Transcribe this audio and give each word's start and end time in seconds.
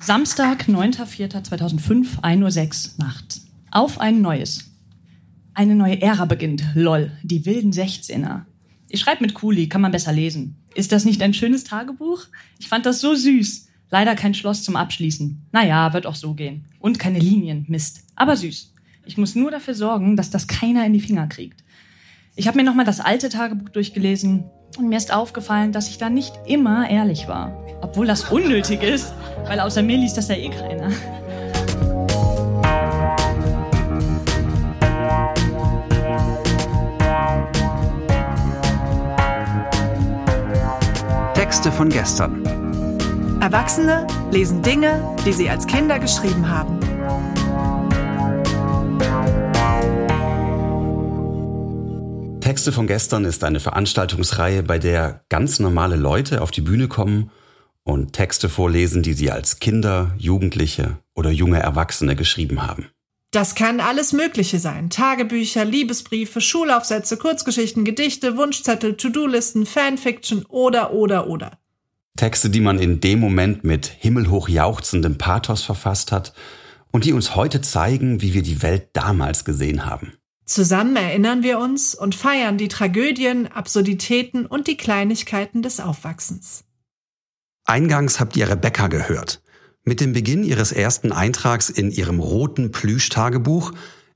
Samstag, 0.00 0.68
9.04.2005, 0.68 2.20
1.06 2.22 2.38
Uhr 2.98 3.04
nachts. 3.04 3.46
Auf 3.72 4.00
ein 4.00 4.22
neues. 4.22 4.70
Eine 5.54 5.74
neue 5.74 6.00
Ära 6.00 6.24
beginnt. 6.24 6.62
Lol. 6.74 7.10
Die 7.24 7.44
wilden 7.44 7.72
16er. 7.72 8.42
Ich 8.88 9.00
schreibe 9.00 9.24
mit 9.24 9.34
Kuli, 9.34 9.68
kann 9.68 9.80
man 9.80 9.90
besser 9.90 10.12
lesen. 10.12 10.54
Ist 10.74 10.92
das 10.92 11.04
nicht 11.04 11.20
ein 11.20 11.34
schönes 11.34 11.64
Tagebuch? 11.64 12.26
Ich 12.60 12.68
fand 12.68 12.86
das 12.86 13.00
so 13.00 13.16
süß. 13.16 13.66
Leider 13.90 14.14
kein 14.14 14.34
Schloss 14.34 14.62
zum 14.62 14.76
Abschließen. 14.76 15.42
Naja, 15.50 15.92
wird 15.92 16.06
auch 16.06 16.14
so 16.14 16.32
gehen. 16.32 16.66
Und 16.78 17.00
keine 17.00 17.18
Linien. 17.18 17.64
Mist. 17.68 18.04
Aber 18.14 18.36
süß. 18.36 18.72
Ich 19.04 19.18
muss 19.18 19.34
nur 19.34 19.50
dafür 19.50 19.74
sorgen, 19.74 20.16
dass 20.16 20.30
das 20.30 20.46
keiner 20.46 20.86
in 20.86 20.92
die 20.92 21.00
Finger 21.00 21.26
kriegt. 21.26 21.64
Ich 22.36 22.46
habe 22.46 22.56
mir 22.56 22.64
nochmal 22.64 22.84
das 22.84 23.00
alte 23.00 23.30
Tagebuch 23.30 23.70
durchgelesen 23.70 24.44
und 24.76 24.88
mir 24.88 24.98
ist 24.98 25.12
aufgefallen, 25.12 25.72
dass 25.72 25.88
ich 25.88 25.98
da 25.98 26.10
nicht 26.10 26.34
immer 26.44 26.88
ehrlich 26.90 27.28
war. 27.28 27.52
Obwohl 27.80 28.06
das 28.06 28.24
unnötig 28.24 28.82
ist, 28.82 29.14
weil 29.46 29.60
außer 29.60 29.82
mir 29.82 29.96
liest 29.96 30.16
das 30.16 30.28
ja 30.28 30.34
eh 30.34 30.50
keiner. 30.50 30.90
Texte 41.34 41.72
von 41.72 41.88
gestern. 41.88 42.44
Erwachsene 43.40 44.06
lesen 44.32 44.60
Dinge, 44.62 45.02
die 45.24 45.32
sie 45.32 45.48
als 45.48 45.66
Kinder 45.66 45.98
geschrieben 45.98 46.48
haben. 46.48 46.77
Texte 52.48 52.72
von 52.72 52.86
gestern 52.86 53.26
ist 53.26 53.44
eine 53.44 53.60
Veranstaltungsreihe, 53.60 54.62
bei 54.62 54.78
der 54.78 55.22
ganz 55.28 55.58
normale 55.58 55.96
Leute 55.96 56.40
auf 56.40 56.50
die 56.50 56.62
Bühne 56.62 56.88
kommen 56.88 57.30
und 57.82 58.14
Texte 58.14 58.48
vorlesen, 58.48 59.02
die 59.02 59.12
sie 59.12 59.30
als 59.30 59.60
Kinder, 59.60 60.14
Jugendliche 60.16 60.96
oder 61.14 61.28
junge 61.28 61.58
Erwachsene 61.58 62.16
geschrieben 62.16 62.66
haben. 62.66 62.86
Das 63.32 63.54
kann 63.54 63.80
alles 63.80 64.14
Mögliche 64.14 64.58
sein. 64.60 64.88
Tagebücher, 64.88 65.66
Liebesbriefe, 65.66 66.40
Schulaufsätze, 66.40 67.18
Kurzgeschichten, 67.18 67.84
Gedichte, 67.84 68.38
Wunschzettel, 68.38 68.96
To-Do-Listen, 68.96 69.66
Fanfiction 69.66 70.46
oder, 70.46 70.94
oder, 70.94 71.26
oder. 71.26 71.58
Texte, 72.16 72.48
die 72.48 72.60
man 72.60 72.78
in 72.78 73.00
dem 73.00 73.20
Moment 73.20 73.62
mit 73.62 73.88
himmelhoch 73.88 74.48
jauchzendem 74.48 75.18
Pathos 75.18 75.64
verfasst 75.64 76.12
hat 76.12 76.32
und 76.92 77.04
die 77.04 77.12
uns 77.12 77.36
heute 77.36 77.60
zeigen, 77.60 78.22
wie 78.22 78.32
wir 78.32 78.42
die 78.42 78.62
Welt 78.62 78.88
damals 78.94 79.44
gesehen 79.44 79.84
haben. 79.84 80.14
Zusammen 80.48 80.96
erinnern 80.96 81.42
wir 81.42 81.58
uns 81.58 81.94
und 81.94 82.14
feiern 82.14 82.56
die 82.56 82.68
Tragödien, 82.68 83.48
Absurditäten 83.48 84.46
und 84.46 84.66
die 84.66 84.78
Kleinigkeiten 84.78 85.60
des 85.60 85.78
Aufwachsens. 85.78 86.64
Eingangs 87.66 88.18
habt 88.18 88.34
ihr 88.34 88.48
Rebecca 88.48 88.88
gehört. 88.88 89.42
Mit 89.84 90.00
dem 90.00 90.14
Beginn 90.14 90.44
ihres 90.44 90.72
ersten 90.72 91.12
Eintrags 91.12 91.68
in 91.68 91.90
ihrem 91.90 92.18
roten 92.18 92.72
Plüschtagebuch, 92.72 93.72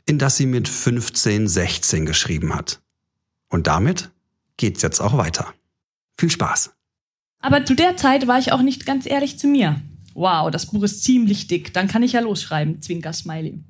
in 0.06 0.19
das 0.19 0.38
sie 0.38 0.47
mit 0.47 0.69
15, 0.69 1.48
16 1.48 2.06
geschrieben 2.06 2.55
hat. 2.55 2.80
Und 3.50 3.66
damit 3.66 4.10
geht's 4.56 4.80
jetzt 4.80 5.00
auch 5.00 5.19
weiter. 5.19 5.53
Viel 6.16 6.30
Spaß! 6.30 6.72
Aber 7.41 7.66
zu 7.66 7.75
der 7.75 7.98
Zeit 7.98 8.27
war 8.27 8.38
ich 8.38 8.53
auch 8.53 8.62
nicht 8.62 8.86
ganz 8.86 9.05
ehrlich 9.05 9.38
zu 9.38 9.48
mir. 9.48 9.83
Wow, 10.14 10.50
das 10.50 10.64
Buch 10.64 10.83
ist 10.83 11.05
ziemlich 11.05 11.47
dick, 11.47 11.75
dann 11.75 11.88
kann 11.88 12.03
ich 12.03 12.12
ja 12.12 12.20
losschreiben, 12.20 12.80
Zwinker 12.80 13.12
Smiley. 13.12 13.62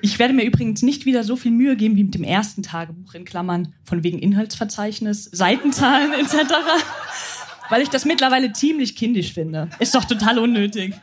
Ich 0.00 0.18
werde 0.18 0.34
mir 0.34 0.44
übrigens 0.44 0.82
nicht 0.82 1.06
wieder 1.06 1.24
so 1.24 1.36
viel 1.36 1.50
Mühe 1.50 1.76
geben 1.76 1.96
wie 1.96 2.04
mit 2.04 2.14
dem 2.14 2.24
ersten 2.24 2.62
Tagebuch 2.62 3.14
in 3.14 3.24
Klammern, 3.24 3.74
von 3.84 4.04
wegen 4.04 4.18
Inhaltsverzeichnis, 4.18 5.24
Seitenzahlen 5.24 6.12
etc 6.12 6.54
weil 7.68 7.82
ich 7.82 7.90
das 7.90 8.04
mittlerweile 8.04 8.52
ziemlich 8.52 8.96
kindisch 8.96 9.32
finde. 9.32 9.68
Ist 9.78 9.94
doch 9.94 10.04
total 10.04 10.38
unnötig. 10.38 10.94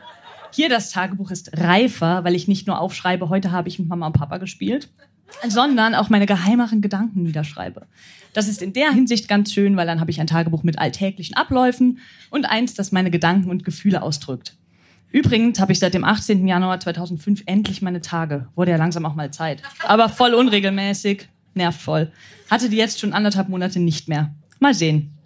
Hier 0.52 0.68
das 0.68 0.90
Tagebuch 0.90 1.30
ist 1.30 1.50
reifer, 1.58 2.24
weil 2.24 2.34
ich 2.34 2.48
nicht 2.48 2.66
nur 2.66 2.80
aufschreibe, 2.80 3.28
heute 3.28 3.50
habe 3.52 3.68
ich 3.68 3.78
mit 3.78 3.88
Mama 3.88 4.06
und 4.06 4.14
Papa 4.14 4.38
gespielt, 4.38 4.88
sondern 5.46 5.94
auch 5.94 6.08
meine 6.08 6.26
geheimeren 6.26 6.80
Gedanken 6.80 7.24
niederschreibe. 7.24 7.86
Das 8.32 8.48
ist 8.48 8.62
in 8.62 8.72
der 8.72 8.90
Hinsicht 8.92 9.28
ganz 9.28 9.52
schön, 9.52 9.76
weil 9.76 9.86
dann 9.86 10.00
habe 10.00 10.10
ich 10.10 10.20
ein 10.20 10.26
Tagebuch 10.26 10.62
mit 10.62 10.78
alltäglichen 10.78 11.36
Abläufen 11.36 11.98
und 12.30 12.46
eins, 12.46 12.74
das 12.74 12.92
meine 12.92 13.10
Gedanken 13.10 13.50
und 13.50 13.64
Gefühle 13.64 14.02
ausdrückt. 14.02 14.56
Übrigens 15.12 15.60
habe 15.60 15.72
ich 15.72 15.78
seit 15.78 15.94
dem 15.94 16.04
18. 16.04 16.46
Januar 16.46 16.80
2005 16.80 17.42
endlich 17.46 17.82
meine 17.82 18.00
Tage. 18.00 18.48
Wurde 18.54 18.72
ja 18.72 18.76
langsam 18.76 19.06
auch 19.06 19.14
mal 19.14 19.30
Zeit. 19.30 19.62
Aber 19.86 20.08
voll 20.08 20.34
unregelmäßig, 20.34 21.28
nervt 21.54 21.80
voll. 21.80 22.10
Hatte 22.50 22.68
die 22.68 22.76
jetzt 22.76 23.00
schon 23.00 23.12
anderthalb 23.12 23.48
Monate 23.48 23.80
nicht 23.80 24.08
mehr. 24.08 24.34
Mal 24.58 24.74
sehen. 24.74 25.16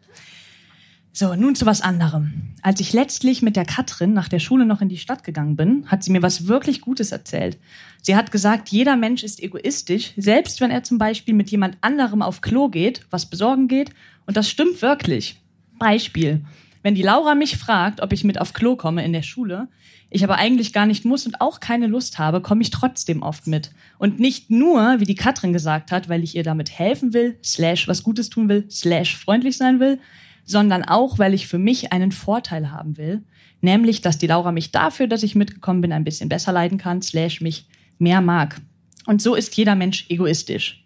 So, 1.13 1.35
nun 1.35 1.57
zu 1.57 1.67
was 1.67 1.81
anderem. 1.81 2.55
Als 2.63 2.79
ich 2.79 2.93
letztlich 2.93 3.43
mit 3.43 3.57
der 3.57 3.65
Katrin 3.65 4.13
nach 4.13 4.29
der 4.29 4.39
Schule 4.39 4.65
noch 4.65 4.81
in 4.81 4.89
die 4.89 4.97
Stadt 4.97 5.25
gegangen 5.25 5.57
bin, 5.57 5.85
hat 5.87 6.05
sie 6.05 6.13
mir 6.13 6.23
was 6.23 6.47
wirklich 6.47 6.81
Gutes 6.81 7.11
erzählt. 7.11 7.59
Sie 8.01 8.15
hat 8.15 8.31
gesagt, 8.31 8.69
jeder 8.69 8.97
Mensch 8.97 9.25
ist 9.25 9.43
egoistisch, 9.43 10.13
selbst 10.17 10.61
wenn 10.61 10.71
er 10.71 10.85
zum 10.85 10.99
Beispiel 10.99 11.35
mit 11.35 11.51
jemand 11.51 11.79
anderem 11.81 12.23
auf 12.23 12.43
Klo 12.43 12.69
geht, 12.69 13.07
was 13.11 13.27
besorgen 13.27 13.67
geht. 13.67 13.91
Und 14.27 14.37
das 14.37 14.49
stimmt 14.49 14.83
wirklich. 14.83 15.41
Beispiel. 15.79 16.45
Wenn 16.83 16.95
die 16.95 17.03
Laura 17.03 17.35
mich 17.35 17.59
fragt, 17.59 18.01
ob 18.01 18.13
ich 18.13 18.25
mit 18.25 18.41
auf 18.41 18.53
Klo 18.53 18.77
komme 18.77 19.05
in 19.05 19.13
der 19.13 19.23
Schule, 19.23 19.69
ich 20.09 20.25
aber 20.25 20.37
eigentlich 20.37 20.73
gar 20.73 20.87
nicht 20.87 21.05
muss 21.05 21.27
und 21.27 21.41
auch 21.41 21.61
keine 21.61 21.87
Lust 21.87 22.19
habe, 22.19 22.41
komme 22.41 22.63
ich 22.63 22.71
trotzdem 22.71 23.23
oft 23.23 23.47
mit. 23.47 23.71
Und 23.99 24.19
nicht 24.19 24.51
nur, 24.51 24.99
wie 24.99 25.05
die 25.05 25.15
Katrin 25.15 25.53
gesagt 25.53 25.93
hat, 25.93 26.09
weil 26.09 26.25
ich 26.25 26.35
ihr 26.35 26.43
damit 26.43 26.71
helfen 26.71 27.13
will, 27.13 27.39
slash 27.45 27.87
was 27.87 28.03
Gutes 28.03 28.29
tun 28.29 28.49
will, 28.49 28.65
slash 28.71 29.17
freundlich 29.17 29.57
sein 29.57 29.79
will, 29.79 30.01
sondern 30.45 30.83
auch, 30.83 31.19
weil 31.19 31.35
ich 31.35 31.47
für 31.47 31.59
mich 31.59 31.93
einen 31.93 32.11
Vorteil 32.13 32.73
haben 32.73 32.97
will, 32.97 33.23
nämlich, 33.61 34.01
dass 34.01 34.19
die 34.19 34.27
Laura 34.27 34.51
mich 34.51 34.73
dafür, 34.73 35.07
dass 35.07 35.23
ich 35.23 35.37
mitgekommen 35.37 35.81
bin, 35.81 35.93
ein 35.93 36.05
bisschen 36.05 36.29
besser 36.29 36.53
leiden 36.53 36.79
kann, 36.79 37.03
slash 37.03 37.41
mich 37.41 37.67
mehr 37.99 38.21
mag. 38.21 38.61
Und 39.07 39.23
so 39.23 39.35
ist 39.35 39.57
jeder 39.57 39.77
Mensch 39.77 40.07
egoistisch. 40.09 40.80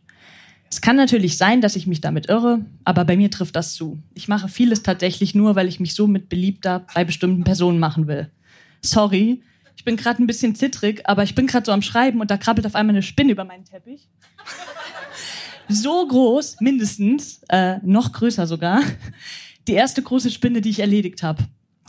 Es 0.71 0.81
kann 0.81 0.97
natürlich 0.97 1.37
sein, 1.37 1.61
dass 1.61 1.77
ich 1.77 1.87
mich 1.87 2.01
damit 2.01 2.29
irre, 2.29 2.65
aber 2.85 3.05
bei 3.05 3.17
mir 3.17 3.31
trifft 3.31 3.55
das 3.55 3.75
zu. 3.75 4.03
Ich 4.15 4.29
mache 4.29 4.49
vieles 4.49 4.83
tatsächlich 4.83 5.35
nur, 5.35 5.55
weil 5.55 5.69
ich 5.69 5.79
mich 5.79 5.95
so 5.95 6.07
mit 6.07 6.29
beliebter 6.29 6.87
bei 6.95 7.05
bestimmten 7.05 7.45
Personen 7.45 7.79
machen 7.79 8.09
will. 8.09 8.31
Sorry, 8.81 9.43
ich 9.77 9.85
bin 9.85 9.97
gerade 9.97 10.23
ein 10.23 10.27
bisschen 10.27 10.55
zittrig, 10.55 11.03
aber 11.05 11.23
ich 11.23 11.35
bin 11.35 11.47
gerade 11.47 11.67
so 11.67 11.73
am 11.73 11.83
Schreiben 11.83 12.21
und 12.21 12.31
da 12.31 12.37
krabbelt 12.37 12.67
auf 12.67 12.75
einmal 12.75 12.95
eine 12.95 13.03
Spinne 13.03 13.33
über 13.33 13.45
meinen 13.45 13.65
Teppich. 13.65 14.09
so 15.69 16.07
groß, 16.07 16.57
mindestens, 16.61 17.43
äh, 17.49 17.79
noch 17.83 18.13
größer 18.13 18.47
sogar, 18.47 18.81
die 19.69 19.75
erste 19.75 20.03
große 20.03 20.31
Spinne, 20.31 20.61
die 20.61 20.71
ich 20.71 20.81
erledigt 20.81 21.23
habe. 21.23 21.45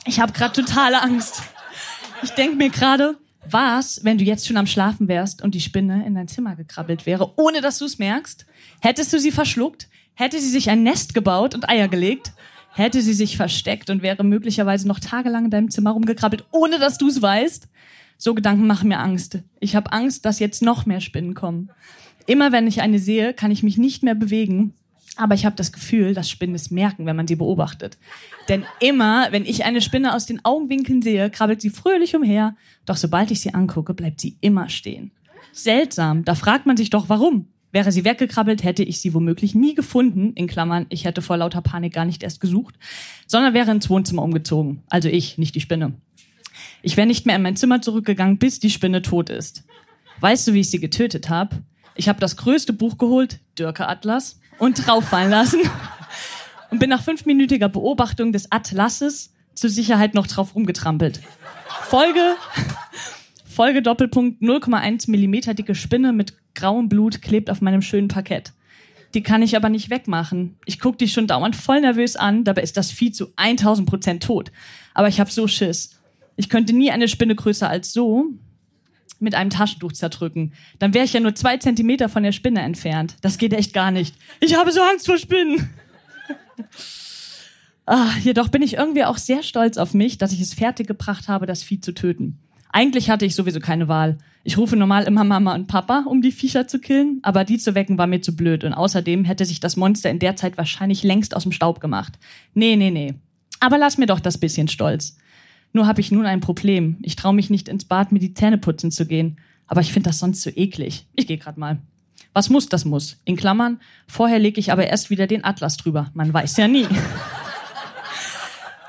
Ich 0.06 0.20
habe 0.20 0.34
gerade 0.34 0.62
totale 0.62 1.02
Angst. 1.02 1.42
Ich 2.24 2.32
denk 2.32 2.58
mir 2.58 2.70
gerade, 2.70 3.18
was, 3.50 4.04
wenn 4.04 4.18
du 4.18 4.24
jetzt 4.24 4.48
schon 4.48 4.58
am 4.58 4.68
Schlafen 4.68 5.08
wärst 5.08 5.42
und 5.42 5.56
die 5.56 5.62
Spinne 5.62 6.06
in 6.06 6.16
dein 6.16 6.28
Zimmer 6.28 6.56
gekrabbelt 6.56 7.06
wäre, 7.06 7.34
ohne 7.38 7.62
dass 7.62 7.80
du 7.80 7.86
es 7.86 8.00
merkst? 8.00 8.46
Hättest 8.82 9.14
du 9.14 9.20
sie 9.20 9.32
verschluckt? 9.32 9.88
Hätte 10.14 10.40
sie 10.40 10.50
sich 10.50 10.70
ein 10.70 10.84
Nest 10.84 11.14
gebaut 11.14 11.56
und 11.56 11.70
Eier 11.70 11.88
gelegt? 11.88 12.34
Hätte 12.74 13.02
sie 13.02 13.14
sich 13.14 13.38
versteckt 13.38 13.90
und 13.90 14.02
wäre 14.02 14.24
möglicherweise 14.24 14.88
noch 14.88 15.00
tagelang 15.00 15.46
in 15.46 15.52
deinem 15.52 15.72
Zimmer 15.72 15.92
rumgekrabbelt, 15.92 16.46
ohne 16.52 16.80
dass 16.80 16.98
du 16.98 17.08
es 17.08 17.22
weißt? 17.22 17.68
So 18.18 18.34
Gedanken 18.34 18.68
machen 18.68 18.90
mir 18.90 19.00
Angst. 19.00 19.40
Ich 19.60 19.76
habe 19.76 19.92
Angst, 19.92 20.26
dass 20.26 20.40
jetzt 20.40 20.62
noch 20.62 20.86
mehr 20.86 21.02
Spinnen 21.02 21.34
kommen. 21.34 21.70
Immer 22.28 22.52
wenn 22.52 22.68
ich 22.68 22.82
eine 22.82 23.00
sehe, 23.00 23.34
kann 23.34 23.52
ich 23.52 23.64
mich 23.64 23.78
nicht 23.78 24.04
mehr 24.04 24.16
bewegen 24.16 24.74
aber 25.18 25.36
ich 25.36 25.46
habe 25.46 25.56
das 25.56 25.72
Gefühl, 25.72 26.14
dass 26.14 26.30
Spinnen 26.30 26.56
es 26.56 26.72
merken, 26.72 27.06
wenn 27.06 27.16
man 27.16 27.28
sie 27.28 27.36
beobachtet. 27.36 27.98
Denn 28.50 28.64
immer, 28.80 29.28
wenn 29.32 29.46
ich 29.46 29.66
eine 29.66 29.82
Spinne 29.82 30.14
aus 30.14 30.26
den 30.26 30.44
Augenwinkeln 30.44 31.02
sehe, 31.02 31.30
krabbelt 31.30 31.62
sie 31.62 31.70
fröhlich 31.70 32.16
umher. 32.16 32.56
Doch 32.86 32.98
sobald 32.98 33.32
ich 33.32 33.42
sie 33.42 33.54
angucke, 33.54 33.94
bleibt 33.94 34.22
sie 34.22 34.38
immer 34.42 34.70
stehen. 34.70 35.12
Seltsam. 35.52 36.26
Da 36.26 36.36
fragt 36.36 36.66
man 36.66 36.78
sich 36.78 36.90
doch, 36.90 37.10
warum? 37.10 37.48
Wäre 37.72 37.92
sie 37.92 38.06
weggekrabbelt, 38.06 38.64
hätte 38.64 38.84
ich 38.84 39.02
sie 39.02 39.14
womöglich 39.14 39.54
nie 39.54 39.76
gefunden. 39.76 40.34
In 40.34 40.48
Klammern, 40.48 40.86
ich 40.90 41.06
hätte 41.06 41.22
vor 41.22 41.38
lauter 41.38 41.62
Panik 41.62 41.94
gar 41.94 42.06
nicht 42.06 42.24
erst 42.24 42.40
gesucht. 42.40 42.76
Sondern 43.28 43.54
wäre 43.54 43.72
ins 43.72 43.90
Wohnzimmer 43.90 44.24
umgezogen. 44.24 44.84
Also 44.90 45.10
ich, 45.10 45.38
nicht 45.38 45.56
die 45.56 45.62
Spinne. 45.62 45.94
Ich 46.82 46.98
wäre 46.98 47.08
nicht 47.08 47.26
mehr 47.26 47.36
in 47.36 47.42
mein 47.42 47.56
Zimmer 47.56 47.82
zurückgegangen, 47.82 48.38
bis 48.38 48.60
die 48.60 48.70
Spinne 48.70 49.02
tot 49.02 49.30
ist. 49.30 49.64
Weißt 50.20 50.48
du, 50.48 50.54
wie 50.54 50.62
ich 50.62 50.70
sie 50.70 50.80
getötet 50.80 51.30
habe? 51.30 51.64
Ich 51.96 52.10
habe 52.10 52.20
das 52.20 52.38
größte 52.38 52.74
Buch 52.74 52.98
geholt, 52.98 53.40
Dürke 53.58 53.88
Atlas, 53.88 54.40
und 54.58 54.86
drauffallen 54.86 55.30
lassen. 55.30 55.62
Und 56.72 56.80
bin 56.80 56.90
nach 56.90 57.04
fünfminütiger 57.04 57.70
Beobachtung 57.70 58.32
des 58.32 58.52
Atlases 58.52 59.34
zur 59.54 59.70
Sicherheit 59.70 60.14
noch 60.14 60.28
drauf 60.28 60.56
rumgetrampelt. 60.56 61.22
Folge, 61.84 62.36
Folge 63.46 63.82
Doppelpunkt 63.82 64.42
0,1 64.42 65.10
Millimeter 65.10 65.54
dicke 65.54 65.76
Spinne 65.76 66.12
mit 66.12 66.34
grauem 66.56 66.90
Blut 66.90 67.22
klebt 67.22 67.50
auf 67.50 67.62
meinem 67.62 67.82
schönen 67.82 68.08
Parkett. 68.08 68.54
Die 69.14 69.24
kann 69.24 69.42
ich 69.42 69.56
aber 69.56 69.70
nicht 69.70 69.90
wegmachen. 69.90 70.58
Ich 70.66 70.80
guck 70.80 70.98
die 70.98 71.08
schon 71.08 71.28
dauernd 71.28 71.56
voll 71.56 71.80
nervös 71.80 72.18
an, 72.18 72.44
dabei 72.44 72.62
ist 72.64 72.76
das 72.76 72.92
Vieh 72.92 73.12
zu 73.12 73.32
1000 73.38 73.88
Prozent 73.88 74.24
tot. 74.24 74.52
Aber 74.94 75.08
ich 75.08 75.22
hab 75.22 75.32
so 75.32 75.48
Schiss. 75.48 76.02
Ich 76.36 76.50
könnte 76.50 76.74
nie 76.74 76.92
eine 76.92 77.08
Spinne 77.08 77.36
größer 77.36 77.70
als 77.70 77.94
so, 77.94 78.26
mit 79.26 79.36
einem 79.36 79.50
Taschentuch 79.50 79.92
zerdrücken. 79.92 80.54
Dann 80.80 80.94
wäre 80.94 81.04
ich 81.04 81.12
ja 81.12 81.20
nur 81.20 81.36
zwei 81.36 81.58
Zentimeter 81.58 82.08
von 82.08 82.24
der 82.24 82.32
Spinne 82.32 82.62
entfernt. 82.62 83.18
Das 83.22 83.38
geht 83.38 83.52
echt 83.52 83.74
gar 83.74 83.92
nicht. 83.92 84.16
Ich 84.40 84.58
habe 84.58 84.72
so 84.72 84.82
Angst 84.82 85.06
vor 85.06 85.18
Spinnen. 85.18 85.70
Ah, 87.88 88.10
jedoch 88.24 88.48
bin 88.48 88.64
ich 88.64 88.78
irgendwie 88.78 89.04
auch 89.04 89.18
sehr 89.18 89.44
stolz 89.44 89.78
auf 89.78 89.94
mich, 89.94 90.18
dass 90.18 90.32
ich 90.32 90.42
es 90.42 90.56
fertiggebracht 90.56 91.28
habe, 91.28 91.46
das 91.46 91.62
Vieh 91.62 91.80
zu 91.80 91.94
töten. 91.94 92.40
Eigentlich 92.72 93.12
hatte 93.12 93.26
ich 93.26 93.36
sowieso 93.36 93.60
keine 93.60 93.88
Wahl. 93.88 94.18
Ich 94.44 94.58
rufe 94.58 94.76
normal 94.76 95.04
immer 95.04 95.24
Mama 95.24 95.54
und 95.54 95.68
Papa, 95.68 96.04
um 96.08 96.22
die 96.22 96.32
Viecher 96.32 96.68
zu 96.68 96.80
killen, 96.80 97.20
aber 97.22 97.44
die 97.44 97.60
zu 97.60 97.76
wecken 97.76 97.98
war 97.98 98.08
mir 98.08 98.22
zu 98.22 98.36
blöd 98.36 98.64
und 98.64 98.74
außerdem 98.74 99.24
hätte 99.24 99.46
sich 99.46 99.60
das 99.60 99.76
Monster 99.76 100.10
in 100.10 100.20
der 100.20 100.36
Zeit 100.36 100.58
wahrscheinlich 100.58 101.04
längst 101.04 101.36
aus 101.36 101.44
dem 101.44 101.52
Staub 101.52 101.80
gemacht. 101.80 102.18
Nee, 102.56 102.76
nee, 102.76 102.90
nee. 102.90 103.14
Aber 103.60 103.78
lass 103.78 103.98
mir 103.98 104.08
doch 104.08 104.20
das 104.20 104.40
bisschen 104.40 104.68
Stolz. 104.68 105.18
Nur 105.76 105.88
habe 105.88 106.00
ich 106.00 106.10
nun 106.10 106.26
ein 106.26 106.40
Problem. 106.40 106.96
Ich 107.02 107.18
traue 107.18 107.34
mich 107.34 107.50
nicht 107.50 107.68
ins 107.68 107.84
Bad, 107.84 108.14
mir 108.14 108.20
die 108.20 108.34
Zähne 108.34 108.58
putzen 108.58 108.92
zu 108.92 109.06
gehen. 109.06 109.36
Aber 109.68 109.82
ich 109.82 109.92
finde 109.92 110.08
das 110.08 110.20
sonst 110.20 110.42
so 110.42 110.50
eklig. 110.50 111.06
Ich 111.16 111.28
gehe 111.28 111.38
grad 111.38 111.58
mal. 111.58 111.80
Was 112.32 112.50
muss, 112.50 112.70
das 112.70 112.86
muss. 112.86 113.18
In 113.26 113.36
Klammern, 113.36 113.82
vorher 114.08 114.40
lege 114.40 114.58
ich 114.58 114.72
aber 114.72 114.88
erst 114.88 115.10
wieder 115.10 115.28
den 115.28 115.44
Atlas 115.44 115.76
drüber. 115.76 116.12
Man 116.14 116.34
weiß 116.34 116.56
ja 116.56 116.70
nie. 116.70 116.88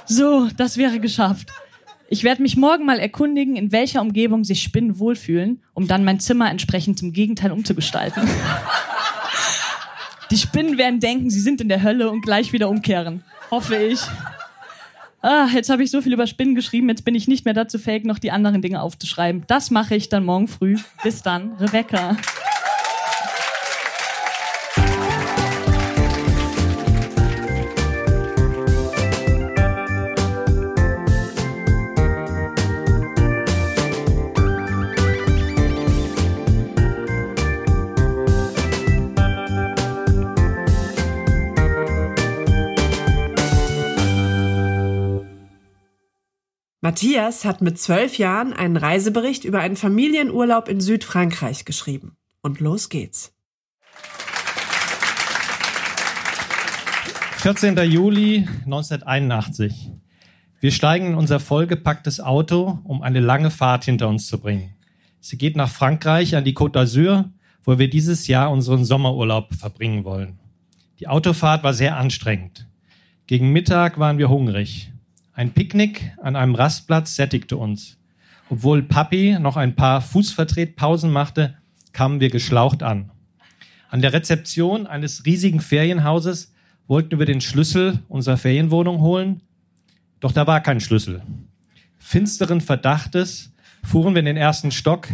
So, 0.09 0.49
das 0.56 0.77
wäre 0.77 1.00
geschafft. 1.00 1.50
Ich 2.09 2.23
werde 2.23 2.41
mich 2.41 2.56
morgen 2.56 2.87
mal 2.87 3.00
erkundigen, 3.00 3.56
in 3.56 3.73
welcher 3.73 4.00
Umgebung 4.00 4.44
sich 4.44 4.62
Spinnen 4.62 5.00
wohlfühlen, 5.00 5.65
um 5.75 5.89
dann 5.89 6.05
mein 6.05 6.21
Zimmer 6.21 6.49
entsprechend 6.49 7.00
zum 7.00 7.12
Gegenteil 7.12 7.50
umzugestalten. 7.50 8.23
Die 10.31 10.37
Spinnen 10.37 10.79
werden 10.79 11.00
denken, 11.00 11.31
sie 11.31 11.41
sind 11.41 11.61
in 11.61 11.69
der 11.69 11.82
Hölle 11.82 12.09
und 12.09 12.21
gleich 12.21 12.53
wieder 12.53 12.69
umkehren. 12.69 13.25
Hoffe 13.50 13.75
ich. 13.75 13.99
Ah, 15.26 15.49
jetzt 15.52 15.70
habe 15.70 15.82
ich 15.82 15.90
so 15.90 16.02
viel 16.02 16.12
über 16.12 16.28
Spinnen 16.28 16.55
geschrieben, 16.55 16.88
jetzt 16.88 17.05
bin 17.05 17.17
ich 17.17 17.26
nicht 17.26 17.46
mehr 17.46 17.52
dazu 17.52 17.81
fähig, 17.81 18.05
noch 18.05 18.20
die 18.20 18.31
anderen 18.31 18.62
Dinge 18.62 18.81
aufzuschreiben. 18.81 19.43
Das 19.49 19.73
mache 19.73 19.96
ich 19.96 20.08
dann 20.08 20.25
morgen 20.25 20.46
früh. 20.46 20.76
Bis 21.02 21.20
dann, 21.20 21.55
Rebecca. 21.55 22.17
Matthias 46.96 47.44
hat 47.44 47.60
mit 47.60 47.78
zwölf 47.78 48.16
Jahren 48.16 48.54
einen 48.54 48.78
Reisebericht 48.78 49.44
über 49.44 49.60
einen 49.60 49.76
Familienurlaub 49.76 50.66
in 50.66 50.81
Südfrankreich 50.81 51.66
geschrieben. 51.66 52.16
Und 52.40 52.58
los 52.58 52.88
geht's. 52.88 53.34
14. 57.37 57.76
Juli 57.81 58.48
1981. 58.64 59.90
Wir 60.58 60.72
steigen 60.72 61.08
in 61.08 61.14
unser 61.16 61.38
vollgepacktes 61.38 62.19
Auto, 62.20 62.78
um 62.84 63.02
eine 63.02 63.20
lange 63.20 63.50
Fahrt 63.50 63.84
hinter 63.84 64.08
uns 64.08 64.26
zu 64.26 64.40
bringen. 64.40 64.75
Sie 65.20 65.37
geht 65.37 65.54
nach 65.54 65.69
Frankreich 65.69 66.34
an 66.34 66.44
die 66.44 66.56
Côte 66.56 66.78
d'Azur, 66.78 67.26
wo 67.62 67.78
wir 67.78 67.90
dieses 67.90 68.26
Jahr 68.26 68.50
unseren 68.50 68.87
Sommerurlaub 68.87 69.52
verbringen 69.52 70.04
wollen. 70.04 70.38
Die 70.98 71.08
Autofahrt 71.08 71.62
war 71.62 71.75
sehr 71.75 71.98
anstrengend. 71.98 72.66
Gegen 73.26 73.52
Mittag 73.52 73.98
waren 73.98 74.16
wir 74.16 74.31
hungrig. 74.31 74.93
Ein 75.37 75.53
Picknick 75.53 76.12
an 76.23 76.35
einem 76.35 76.55
Rastplatz 76.55 77.15
sättigte 77.15 77.59
uns. 77.59 77.99
Obwohl 78.49 78.83
Papi 78.83 79.38
noch 79.38 79.59
ein 79.59 79.77
paar 79.77 80.00
Fußvertretpausen 80.00 81.11
machte, 81.11 81.59
kamen 81.93 82.21
wir 82.21 82.31
geschlaucht 82.31 82.83
an. 82.83 83.11
An 83.91 84.00
der 84.00 84.15
Rezeption 84.15 84.87
eines 84.87 85.27
riesigen 85.27 85.61
Ferienhauses 85.61 86.55
wollten 86.87 87.19
wir 87.19 87.27
den 87.27 87.43
Schlüssel 87.43 87.99
unserer 88.09 88.38
Ferienwohnung 88.38 89.00
holen, 89.00 89.43
doch 90.21 90.33
da 90.33 90.47
war 90.47 90.62
kein 90.62 90.81
Schlüssel. 90.81 91.21
Finsteren 91.99 92.62
Verdachtes 92.62 93.53
fuhren 93.85 94.15
wir 94.15 94.21
in 94.21 94.27
den 94.27 94.39
ersten 94.39 94.71
Stock, 94.71 95.06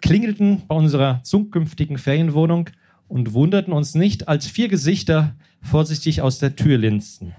klingelten 0.00 0.62
bei 0.66 0.74
unserer 0.74 1.22
zukünftigen 1.22 1.98
Ferienwohnung 1.98 2.68
und 3.06 3.32
wunderten 3.32 3.72
uns 3.72 3.94
nicht, 3.94 4.26
als 4.26 4.48
vier 4.48 4.66
Gesichter 4.66 5.36
vorsichtig 5.62 6.20
aus 6.20 6.40
der 6.40 6.56
Tür 6.56 6.78
linsten. 6.78 7.32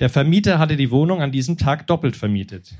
Der 0.00 0.08
Vermieter 0.08 0.58
hatte 0.58 0.76
die 0.76 0.90
Wohnung 0.90 1.20
an 1.20 1.30
diesem 1.30 1.58
Tag 1.58 1.86
doppelt 1.86 2.16
vermietet. 2.16 2.74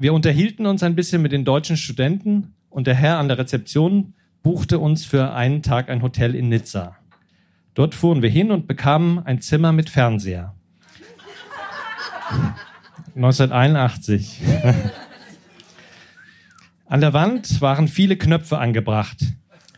Wir 0.00 0.12
unterhielten 0.12 0.66
uns 0.66 0.82
ein 0.82 0.96
bisschen 0.96 1.22
mit 1.22 1.30
den 1.30 1.44
deutschen 1.44 1.76
Studenten 1.76 2.54
und 2.70 2.88
der 2.88 2.96
Herr 2.96 3.18
an 3.18 3.28
der 3.28 3.38
Rezeption 3.38 4.14
buchte 4.42 4.80
uns 4.80 5.04
für 5.04 5.32
einen 5.32 5.62
Tag 5.62 5.90
ein 5.90 6.02
Hotel 6.02 6.34
in 6.34 6.48
Nizza. 6.48 6.96
Dort 7.74 7.94
fuhren 7.94 8.20
wir 8.20 8.30
hin 8.30 8.50
und 8.50 8.66
bekamen 8.66 9.20
ein 9.20 9.40
Zimmer 9.40 9.72
mit 9.72 9.90
Fernseher. 9.90 10.54
1981. 13.14 14.40
An 16.86 17.00
der 17.00 17.12
Wand 17.12 17.60
waren 17.60 17.86
viele 17.86 18.16
Knöpfe 18.16 18.58
angebracht. 18.58 19.18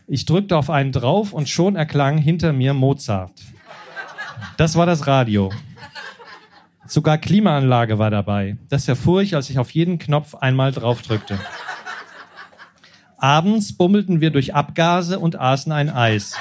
Ich 0.07 0.25
drückte 0.25 0.57
auf 0.57 0.71
einen 0.71 0.91
drauf 0.91 1.33
und 1.33 1.49
schon 1.49 1.75
erklang 1.75 2.17
hinter 2.17 2.51
mir 2.51 2.73
Mozart. 2.73 3.50
Das 4.61 4.75
war 4.75 4.85
das 4.85 5.07
Radio. 5.07 5.51
Sogar 6.85 7.17
Klimaanlage 7.17 7.97
war 7.97 8.11
dabei. 8.11 8.57
Das 8.69 8.87
erfuhr 8.87 9.23
ich, 9.23 9.33
als 9.33 9.49
ich 9.49 9.57
auf 9.57 9.71
jeden 9.71 9.97
Knopf 9.97 10.35
einmal 10.35 10.71
draufdrückte. 10.71 11.39
Abends 13.17 13.75
bummelten 13.75 14.21
wir 14.21 14.29
durch 14.29 14.53
Abgase 14.53 15.17
und 15.17 15.39
aßen 15.39 15.71
ein 15.71 15.89
Eis. 15.89 16.35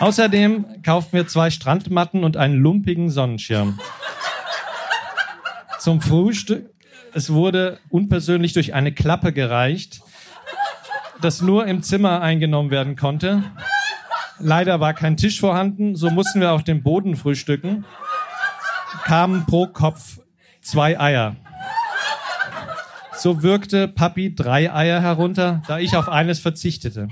Außerdem 0.00 0.82
kauften 0.82 1.12
wir 1.12 1.26
zwei 1.26 1.50
Strandmatten 1.50 2.24
und 2.24 2.38
einen 2.38 2.54
lumpigen 2.54 3.10
Sonnenschirm. 3.10 3.78
Zum 5.78 6.00
Frühstück, 6.00 6.70
es 7.12 7.30
wurde 7.30 7.80
unpersönlich 7.90 8.54
durch 8.54 8.72
eine 8.72 8.92
Klappe 8.92 9.34
gereicht, 9.34 10.00
das 11.22 11.40
nur 11.40 11.66
im 11.66 11.82
Zimmer 11.82 12.20
eingenommen 12.20 12.70
werden 12.70 12.96
konnte. 12.96 13.42
Leider 14.38 14.80
war 14.80 14.92
kein 14.92 15.16
Tisch 15.16 15.40
vorhanden, 15.40 15.94
so 15.94 16.10
mussten 16.10 16.40
wir 16.40 16.52
auf 16.52 16.64
dem 16.64 16.82
Boden 16.82 17.16
frühstücken. 17.16 17.84
Kamen 19.04 19.46
pro 19.46 19.68
Kopf 19.68 20.18
zwei 20.60 20.98
Eier. 20.98 21.36
So 23.14 23.42
wirkte 23.42 23.88
Papi 23.88 24.34
drei 24.34 24.72
Eier 24.72 25.00
herunter, 25.00 25.62
da 25.68 25.78
ich 25.78 25.96
auf 25.96 26.08
eines 26.08 26.40
verzichtete. 26.40 27.08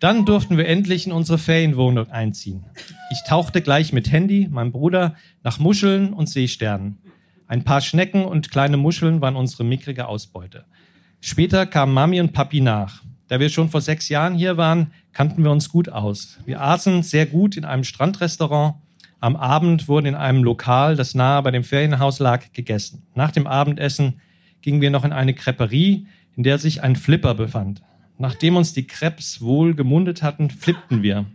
Dann 0.00 0.26
durften 0.26 0.56
wir 0.56 0.68
endlich 0.68 1.06
in 1.06 1.12
unsere 1.12 1.38
Ferienwohnung 1.38 2.10
einziehen. 2.10 2.66
Ich 3.10 3.24
tauchte 3.26 3.62
gleich 3.62 3.92
mit 3.92 4.12
Handy, 4.12 4.48
meinem 4.50 4.70
Bruder, 4.70 5.14
nach 5.42 5.58
Muscheln 5.58 6.12
und 6.12 6.28
Seesternen. 6.28 6.98
Ein 7.46 7.64
paar 7.64 7.80
Schnecken 7.80 8.24
und 8.24 8.50
kleine 8.50 8.76
Muscheln 8.76 9.20
waren 9.22 9.34
unsere 9.34 9.64
mickrige 9.64 10.06
Ausbeute. 10.06 10.66
Später 11.20 11.66
kamen 11.66 11.92
Mami 11.92 12.20
und 12.20 12.32
Papi 12.32 12.60
nach. 12.60 13.02
Da 13.26 13.40
wir 13.40 13.50
schon 13.50 13.68
vor 13.68 13.80
sechs 13.80 14.08
Jahren 14.08 14.34
hier 14.34 14.56
waren, 14.56 14.92
kannten 15.12 15.42
wir 15.42 15.50
uns 15.50 15.68
gut 15.68 15.88
aus. 15.88 16.38
Wir 16.46 16.60
aßen 16.62 17.02
sehr 17.02 17.26
gut 17.26 17.56
in 17.56 17.64
einem 17.64 17.84
Strandrestaurant. 17.84 18.76
Am 19.20 19.36
Abend 19.36 19.88
wurden 19.88 20.06
in 20.06 20.14
einem 20.14 20.44
Lokal, 20.44 20.96
das 20.96 21.14
nahe 21.14 21.42
bei 21.42 21.50
dem 21.50 21.64
Ferienhaus 21.64 22.20
lag, 22.20 22.52
gegessen. 22.52 23.06
Nach 23.14 23.32
dem 23.32 23.46
Abendessen 23.46 24.20
gingen 24.62 24.80
wir 24.80 24.90
noch 24.90 25.04
in 25.04 25.12
eine 25.12 25.34
Creperie, 25.34 26.06
in 26.36 26.44
der 26.44 26.58
sich 26.58 26.82
ein 26.82 26.94
Flipper 26.94 27.34
befand. 27.34 27.82
Nachdem 28.16 28.56
uns 28.56 28.72
die 28.72 28.86
Crepes 28.86 29.40
wohl 29.40 29.74
gemundet 29.74 30.22
hatten, 30.22 30.50
flippten 30.50 31.02
wir. 31.02 31.26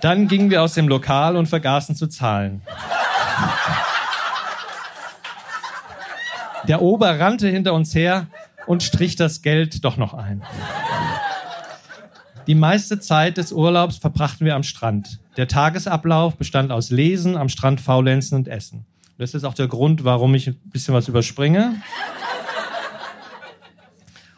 Dann 0.00 0.28
gingen 0.28 0.50
wir 0.50 0.62
aus 0.62 0.74
dem 0.74 0.88
Lokal 0.88 1.36
und 1.36 1.46
vergaßen 1.46 1.94
zu 1.94 2.06
zahlen. 2.06 2.62
Der 6.68 6.82
Ober 6.82 7.18
rannte 7.20 7.48
hinter 7.48 7.74
uns 7.74 7.94
her 7.94 8.26
und 8.66 8.82
strich 8.82 9.16
das 9.16 9.42
Geld 9.42 9.84
doch 9.84 9.96
noch 9.96 10.14
ein. 10.14 10.42
Die 12.46 12.54
meiste 12.54 13.00
Zeit 13.00 13.36
des 13.38 13.52
Urlaubs 13.52 13.96
verbrachten 13.96 14.46
wir 14.46 14.54
am 14.54 14.62
Strand. 14.62 15.20
Der 15.36 15.48
Tagesablauf 15.48 16.36
bestand 16.36 16.72
aus 16.72 16.90
Lesen, 16.90 17.36
am 17.36 17.48
Strand 17.48 17.80
faulenzen 17.80 18.36
und 18.36 18.48
Essen. 18.48 18.86
Das 19.18 19.34
ist 19.34 19.44
auch 19.44 19.54
der 19.54 19.68
Grund, 19.68 20.04
warum 20.04 20.34
ich 20.34 20.48
ein 20.48 20.60
bisschen 20.64 20.94
was 20.94 21.08
überspringe 21.08 21.74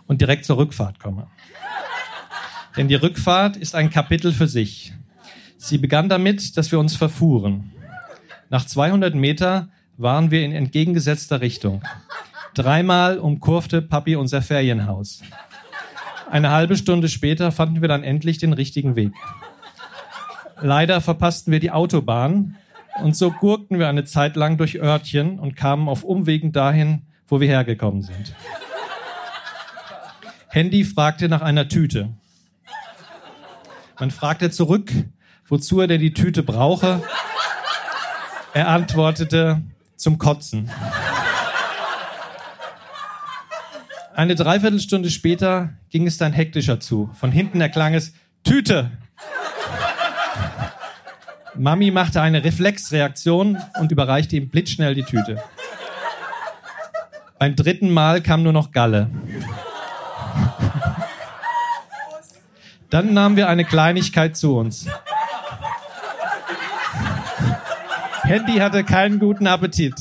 und 0.07 0.21
direkt 0.21 0.45
zur 0.45 0.59
Rückfahrt 0.59 1.01
komme. 1.01 1.27
Denn 2.77 2.89
die 2.89 2.95
Rückfahrt 2.95 3.57
ist 3.57 3.75
ein 3.75 3.91
Kapitel 3.91 4.33
für 4.33 4.47
sich. 4.47 4.93
Sie 5.57 5.79
begann 5.79 6.09
damit, 6.09 6.57
dass 6.57 6.71
wir 6.71 6.79
uns 6.79 6.95
verfuhren. 6.95 7.73
Nach 8.51 8.65
200 8.65 9.15
Meter 9.15 9.69
waren 9.99 10.31
wir 10.31 10.45
in 10.45 10.52
entgegengesetzter 10.52 11.40
Richtung. 11.40 11.83
Dreimal 12.55 13.19
umkurfte 13.19 13.83
Papi 13.83 14.17
unser 14.17 14.40
Ferienhaus. 14.40 15.23
Eine 16.31 16.50
halbe 16.50 16.76
Stunde 16.76 17.09
später 17.09 17.52
fanden 17.52 17.83
wir 17.83 17.88
dann 17.88 18.05
endlich 18.05 18.38
den 18.38 18.52
richtigen 18.52 18.97
Weg. 18.97 19.12
Leider 20.61 21.00
verpassten 21.00 21.52
wir 21.52 21.61
die 21.61 21.71
Autobahn 21.71 22.57
und 23.02 23.17
so 23.17 23.31
gurkten 23.31 23.78
wir 23.78 23.88
eine 23.88 24.05
Zeit 24.05 24.37
lang 24.37 24.57
durch 24.57 24.81
Örtchen 24.81 25.38
und 25.38 25.57
kamen 25.57 25.88
auf 25.88 26.05
Umwegen 26.05 26.52
dahin, 26.52 27.02
wo 27.26 27.40
wir 27.40 27.49
hergekommen 27.49 28.02
sind. 28.02 28.35
Handy 30.49 30.85
fragte 30.85 31.28
nach 31.28 31.43
einer 31.43 31.69
Tüte. 31.69 32.11
Man 33.99 34.11
fragte 34.11 34.50
zurück, 34.50 34.93
wozu 35.49 35.81
er 35.81 35.87
denn 35.87 36.00
die 36.00 36.14
Tüte 36.14 36.43
brauche. 36.43 37.02
Er 38.55 38.69
antwortete, 38.69 39.62
zum 39.99 40.17
Kotzen. 40.17 40.71
Eine 44.14 44.35
Dreiviertelstunde 44.35 45.11
später 45.11 45.75
ging 45.90 46.07
es 46.07 46.17
dann 46.17 46.33
hektischer 46.33 46.81
zu. 46.81 47.11
Von 47.14 47.31
hinten 47.31 47.61
erklang 47.61 47.95
es, 47.95 48.14
Tüte! 48.43 48.90
Mami 51.55 51.90
machte 51.90 52.23
eine 52.23 52.45
Reflexreaktion 52.45 53.59
und 53.78 53.93
überreichte 53.93 54.37
ihm 54.37 54.49
blitzschnell 54.49 54.95
die 54.95 55.02
Tüte. 55.02 55.43
Beim 57.38 57.57
dritten 57.57 57.90
Mal 57.90 58.23
kam 58.23 58.43
nur 58.43 58.52
noch 58.52 58.73
Galle. 58.73 59.11
Dann 62.90 63.12
nahmen 63.12 63.37
wir 63.37 63.49
eine 63.49 63.64
Kleinigkeit 63.64 64.37
zu 64.37 64.57
uns. 64.57 64.87
Handy 68.29 68.59
hatte 68.59 68.85
keinen 68.85 69.19
guten 69.19 69.47
Appetit. 69.47 69.95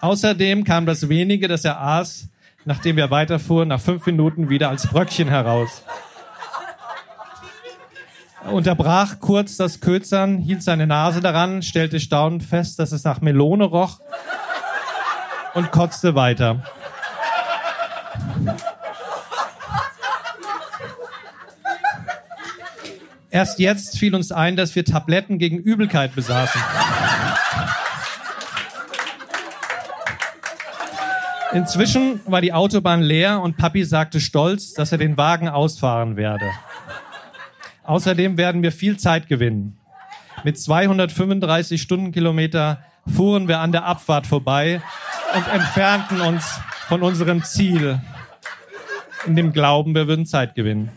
Außerdem 0.00 0.64
kam 0.64 0.86
das 0.86 1.08
wenige, 1.08 1.46
das 1.46 1.64
er 1.64 1.80
aß, 1.80 2.26
nachdem 2.64 2.96
wir 2.96 3.12
weiterfuhren, 3.12 3.68
nach 3.68 3.80
fünf 3.80 4.04
Minuten 4.06 4.48
wieder 4.48 4.68
als 4.68 4.88
Bröckchen 4.88 5.28
heraus. 5.28 5.84
Er 8.44 8.52
unterbrach 8.52 9.20
kurz 9.20 9.56
das 9.56 9.78
Kötzern, 9.78 10.38
hielt 10.38 10.64
seine 10.64 10.88
Nase 10.88 11.20
daran, 11.20 11.62
stellte 11.62 12.00
staunend 12.00 12.42
fest, 12.42 12.80
dass 12.80 12.90
es 12.90 13.04
nach 13.04 13.20
Melone 13.20 13.62
roch 13.62 14.00
und 15.54 15.70
kotzte 15.70 16.16
weiter. 16.16 16.64
Erst 23.32 23.58
jetzt 23.58 23.98
fiel 23.98 24.14
uns 24.14 24.30
ein, 24.30 24.56
dass 24.56 24.76
wir 24.76 24.84
Tabletten 24.84 25.38
gegen 25.38 25.56
Übelkeit 25.56 26.14
besaßen. 26.14 26.60
Inzwischen 31.54 32.20
war 32.26 32.42
die 32.42 32.52
Autobahn 32.52 33.00
leer 33.00 33.40
und 33.40 33.56
Papi 33.56 33.84
sagte 33.84 34.20
stolz, 34.20 34.74
dass 34.74 34.92
er 34.92 34.98
den 34.98 35.16
Wagen 35.16 35.48
ausfahren 35.48 36.16
werde. 36.16 36.50
Außerdem 37.84 38.36
werden 38.36 38.62
wir 38.62 38.70
viel 38.70 38.98
Zeit 38.98 39.28
gewinnen. 39.28 39.78
Mit 40.44 40.60
235 40.60 41.80
Stundenkilometer 41.80 42.84
fuhren 43.06 43.48
wir 43.48 43.60
an 43.60 43.72
der 43.72 43.86
Abfahrt 43.86 44.26
vorbei 44.26 44.82
und 45.34 45.48
entfernten 45.54 46.20
uns 46.20 46.60
von 46.86 47.02
unserem 47.02 47.42
Ziel 47.44 47.98
in 49.26 49.36
dem 49.36 49.54
Glauben, 49.54 49.94
wir 49.94 50.06
würden 50.06 50.26
Zeit 50.26 50.54
gewinnen. 50.54 50.90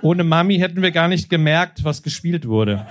Ohne 0.00 0.24
Mami 0.24 0.58
hätten 0.58 0.82
wir 0.82 0.92
gar 0.92 1.08
nicht 1.08 1.28
gemerkt, 1.28 1.84
was 1.84 2.02
gespielt 2.02 2.46
wurde. 2.46 2.86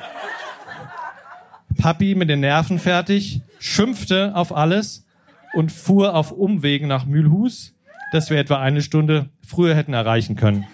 Papi 1.77 2.15
mit 2.15 2.29
den 2.29 2.41
Nerven 2.41 2.79
fertig, 2.79 3.41
schimpfte 3.59 4.35
auf 4.35 4.55
alles 4.55 5.05
und 5.53 5.71
fuhr 5.71 6.15
auf 6.15 6.31
Umwegen 6.31 6.87
nach 6.87 7.05
Mühlhus, 7.05 7.73
das 8.11 8.29
wir 8.29 8.37
etwa 8.37 8.59
eine 8.59 8.81
Stunde 8.81 9.29
früher 9.45 9.75
hätten 9.75 9.93
erreichen 9.93 10.35
können. 10.35 10.65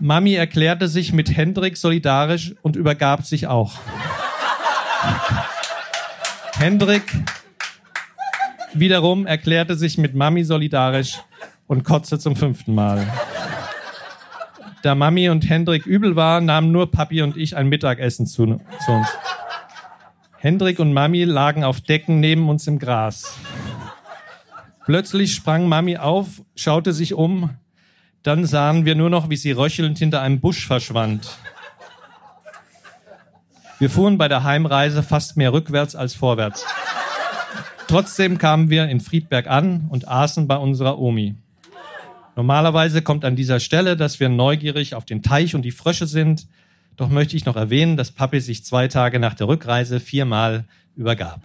Mami 0.00 0.34
erklärte 0.34 0.86
sich 0.86 1.12
mit 1.12 1.36
Hendrik 1.36 1.76
solidarisch 1.76 2.54
und 2.62 2.76
übergab 2.76 3.24
sich 3.24 3.48
auch. 3.48 3.74
Hendrik 6.56 7.02
wiederum 8.74 9.26
erklärte 9.26 9.74
sich 9.74 9.98
mit 9.98 10.14
Mami 10.14 10.44
solidarisch 10.44 11.18
und 11.66 11.82
kotzte 11.82 12.18
zum 12.18 12.36
fünften 12.36 12.74
Mal. 12.74 13.06
Da 14.82 14.94
Mami 14.94 15.28
und 15.28 15.48
Hendrik 15.48 15.86
übel 15.86 16.14
war, 16.14 16.40
nahmen 16.40 16.70
nur 16.70 16.90
Papi 16.90 17.22
und 17.22 17.36
ich 17.36 17.56
ein 17.56 17.68
Mittagessen 17.68 18.26
zu, 18.26 18.46
zu 18.84 18.92
uns. 18.92 19.08
Hendrik 20.38 20.78
und 20.78 20.92
Mami 20.92 21.24
lagen 21.24 21.64
auf 21.64 21.80
Decken 21.80 22.20
neben 22.20 22.48
uns 22.48 22.66
im 22.68 22.78
Gras. 22.78 23.36
Plötzlich 24.86 25.34
sprang 25.34 25.68
Mami 25.68 25.96
auf, 25.96 26.42
schaute 26.54 26.92
sich 26.92 27.14
um. 27.14 27.50
Dann 28.22 28.46
sahen 28.46 28.84
wir 28.84 28.94
nur 28.94 29.10
noch, 29.10 29.30
wie 29.30 29.36
sie 29.36 29.52
röchelnd 29.52 29.98
hinter 29.98 30.22
einem 30.22 30.40
Busch 30.40 30.66
verschwand. 30.66 31.28
Wir 33.78 33.90
fuhren 33.90 34.18
bei 34.18 34.28
der 34.28 34.44
Heimreise 34.44 35.02
fast 35.02 35.36
mehr 35.36 35.52
rückwärts 35.52 35.94
als 35.94 36.14
vorwärts. 36.14 36.64
Trotzdem 37.86 38.38
kamen 38.38 38.70
wir 38.70 38.88
in 38.88 39.00
Friedberg 39.00 39.46
an 39.46 39.86
und 39.88 40.08
aßen 40.08 40.46
bei 40.46 40.56
unserer 40.56 40.98
Omi. 40.98 41.36
Normalerweise 42.38 43.02
kommt 43.02 43.24
an 43.24 43.34
dieser 43.34 43.58
Stelle, 43.58 43.96
dass 43.96 44.20
wir 44.20 44.28
neugierig 44.28 44.94
auf 44.94 45.04
den 45.04 45.24
Teich 45.24 45.56
und 45.56 45.62
die 45.62 45.72
Frösche 45.72 46.06
sind. 46.06 46.46
Doch 46.94 47.08
möchte 47.08 47.36
ich 47.36 47.46
noch 47.46 47.56
erwähnen, 47.56 47.96
dass 47.96 48.12
Papi 48.12 48.38
sich 48.38 48.64
zwei 48.64 48.86
Tage 48.86 49.18
nach 49.18 49.34
der 49.34 49.48
Rückreise 49.48 49.98
viermal 49.98 50.64
übergab. 50.94 51.40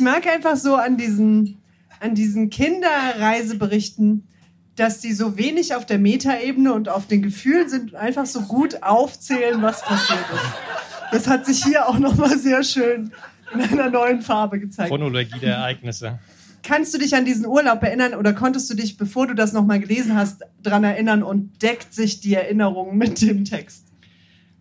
Ich 0.00 0.04
mag 0.04 0.26
einfach 0.26 0.56
so 0.56 0.76
an 0.76 0.96
diesen, 0.96 1.58
an 2.00 2.14
diesen 2.14 2.48
Kinderreiseberichten, 2.48 4.26
dass 4.74 5.00
die 5.00 5.12
so 5.12 5.36
wenig 5.36 5.74
auf 5.74 5.84
der 5.84 5.98
Metaebene 5.98 6.72
und 6.72 6.88
auf 6.88 7.06
den 7.06 7.20
Gefühlen 7.20 7.68
sind, 7.68 7.94
einfach 7.94 8.24
so 8.24 8.40
gut 8.40 8.82
aufzählen, 8.82 9.60
was 9.60 9.82
passiert 9.82 10.24
ist. 10.32 11.12
Das 11.12 11.26
hat 11.26 11.44
sich 11.44 11.62
hier 11.62 11.86
auch 11.86 11.98
nochmal 11.98 12.38
sehr 12.38 12.64
schön 12.64 13.12
in 13.52 13.60
einer 13.60 13.90
neuen 13.90 14.22
Farbe 14.22 14.58
gezeigt. 14.58 14.88
Chronologie 14.88 15.38
der 15.38 15.56
Ereignisse. 15.56 16.18
Kannst 16.62 16.94
du 16.94 16.98
dich 16.98 17.14
an 17.14 17.26
diesen 17.26 17.44
Urlaub 17.44 17.82
erinnern 17.82 18.14
oder 18.14 18.32
konntest 18.32 18.70
du 18.70 18.74
dich, 18.74 18.96
bevor 18.96 19.26
du 19.26 19.34
das 19.34 19.52
nochmal 19.52 19.80
gelesen 19.80 20.16
hast, 20.16 20.44
daran 20.62 20.82
erinnern 20.82 21.22
und 21.22 21.62
deckt 21.62 21.92
sich 21.92 22.20
die 22.20 22.32
Erinnerung 22.32 22.96
mit 22.96 23.20
dem 23.20 23.44
Text? 23.44 23.84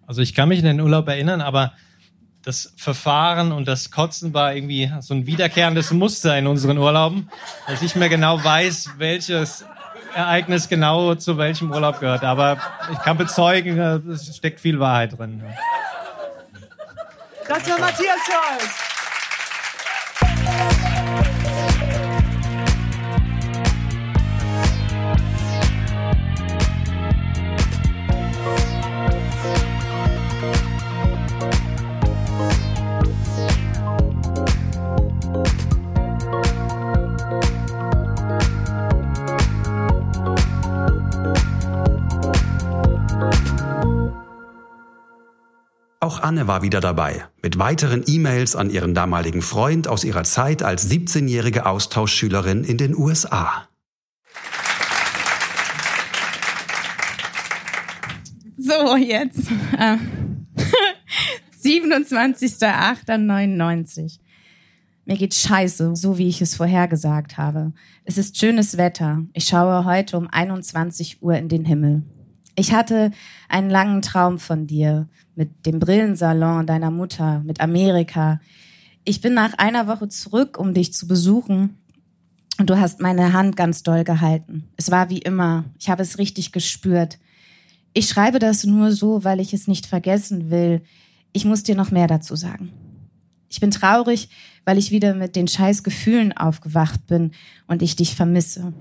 Also 0.06 0.22
ich 0.22 0.36
kann 0.36 0.50
mich 0.50 0.60
an 0.60 0.66
den 0.66 0.82
Urlaub 0.82 1.08
erinnern, 1.08 1.40
aber 1.40 1.72
das 2.44 2.74
Verfahren 2.78 3.52
und 3.52 3.68
das 3.68 3.92
Kotzen 3.92 4.34
war 4.34 4.54
irgendwie 4.54 4.92
so 5.02 5.14
ein 5.14 5.26
wiederkehrendes 5.26 5.92
Muster 5.92 6.38
in 6.38 6.48
unseren 6.48 6.78
Urlauben, 6.78 7.30
dass 7.68 7.76
ich 7.76 7.82
nicht 7.82 7.96
mehr 7.96 8.10
genau 8.10 8.44
weiß, 8.44 8.92
welches 8.98 9.66
Ereignis 10.16 10.70
genau 10.70 11.16
zu 11.16 11.38
welchem 11.38 11.72
Urlaub 11.72 12.00
gehört. 12.00 12.24
Aber 12.24 12.58
ich 12.92 13.00
kann 13.00 13.18
bezeugen, 13.18 13.78
es 14.10 14.36
steckt 14.36 14.60
viel 14.60 14.80
Wahrheit 14.80 15.18
drin. 15.18 15.44
Das 17.48 17.70
war 17.70 17.80
Matthias 17.80 18.18
Scholz. 18.26 18.89
Anne 46.24 46.48
war 46.48 46.62
wieder 46.62 46.80
dabei, 46.82 47.26
mit 47.42 47.58
weiteren 47.58 48.04
E-Mails 48.06 48.56
an 48.56 48.70
ihren 48.70 48.94
damaligen 48.94 49.42
Freund 49.42 49.88
aus 49.88 50.04
ihrer 50.04 50.24
Zeit 50.24 50.62
als 50.64 50.88
17-jährige 50.90 51.66
Austauschschülerin 51.66 52.64
in 52.64 52.78
den 52.78 52.96
USA. 52.96 53.68
So, 58.58 58.96
jetzt. 58.98 59.50
Äh, 59.78 59.98
27.08.99. 61.68 64.20
Mir 65.06 65.18
geht 65.18 65.34
scheiße, 65.34 65.96
so 65.96 66.20
wie 66.20 66.30
ich 66.30 66.40
es 66.42 66.56
vorhergesagt 66.56 67.38
habe. 67.38 67.74
Es 68.04 68.18
ist 68.20 68.38
schönes 68.38 68.78
Wetter. 68.78 69.24
Ich 69.34 69.46
schaue 69.46 69.86
heute 69.86 70.18
um 70.18 70.28
21 70.28 71.24
Uhr 71.24 71.36
in 71.36 71.50
den 71.50 71.66
Himmel. 71.66 72.04
Ich 72.60 72.74
hatte 72.74 73.12
einen 73.48 73.70
langen 73.70 74.02
Traum 74.02 74.38
von 74.38 74.68
dir, 74.68 75.08
mit 75.34 75.66
dem 75.66 75.80
Brillensalon 75.80 76.68
deiner 76.68 76.92
Mutter, 76.92 77.42
mit 77.46 77.62
Amerika. 77.62 78.42
Ich 79.06 79.22
bin 79.22 79.34
nach 79.34 79.54
einer 79.54 79.88
Woche 79.88 80.10
zurück, 80.10 80.60
um 80.60 80.74
dich 80.74 80.94
zu 80.94 81.08
besuchen. 81.08 81.78
Und 82.58 82.70
du 82.70 82.78
hast 82.78 83.00
meine 83.00 83.32
Hand 83.32 83.56
ganz 83.56 83.82
doll 83.82 84.04
gehalten. 84.04 84.68
Es 84.76 84.92
war 84.92 85.10
wie 85.10 85.20
immer. 85.20 85.64
Ich 85.80 85.90
habe 85.90 86.02
es 86.02 86.18
richtig 86.18 86.52
gespürt. 86.52 87.18
Ich 87.94 88.10
schreibe 88.10 88.40
das 88.40 88.66
nur 88.66 88.92
so, 88.92 89.24
weil 89.24 89.40
ich 89.40 89.54
es 89.54 89.70
nicht 89.70 89.86
vergessen 89.86 90.52
will. 90.52 90.82
Ich 91.32 91.46
muss 91.46 91.64
dir 91.64 91.76
noch 91.76 91.92
mehr 91.92 92.08
dazu 92.08 92.36
sagen. 92.36 92.74
Ich 93.48 93.62
bin 93.62 93.72
traurig, 93.72 94.28
weil 94.66 94.78
ich 94.78 94.92
wieder 94.92 95.14
mit 95.14 95.38
den 95.38 95.48
scheiß 95.48 95.84
Gefühlen 95.84 96.34
aufgewacht 96.34 97.08
bin 97.08 97.32
und 97.68 97.82
ich 97.82 97.96
dich 97.96 98.16
vermisse. 98.16 98.74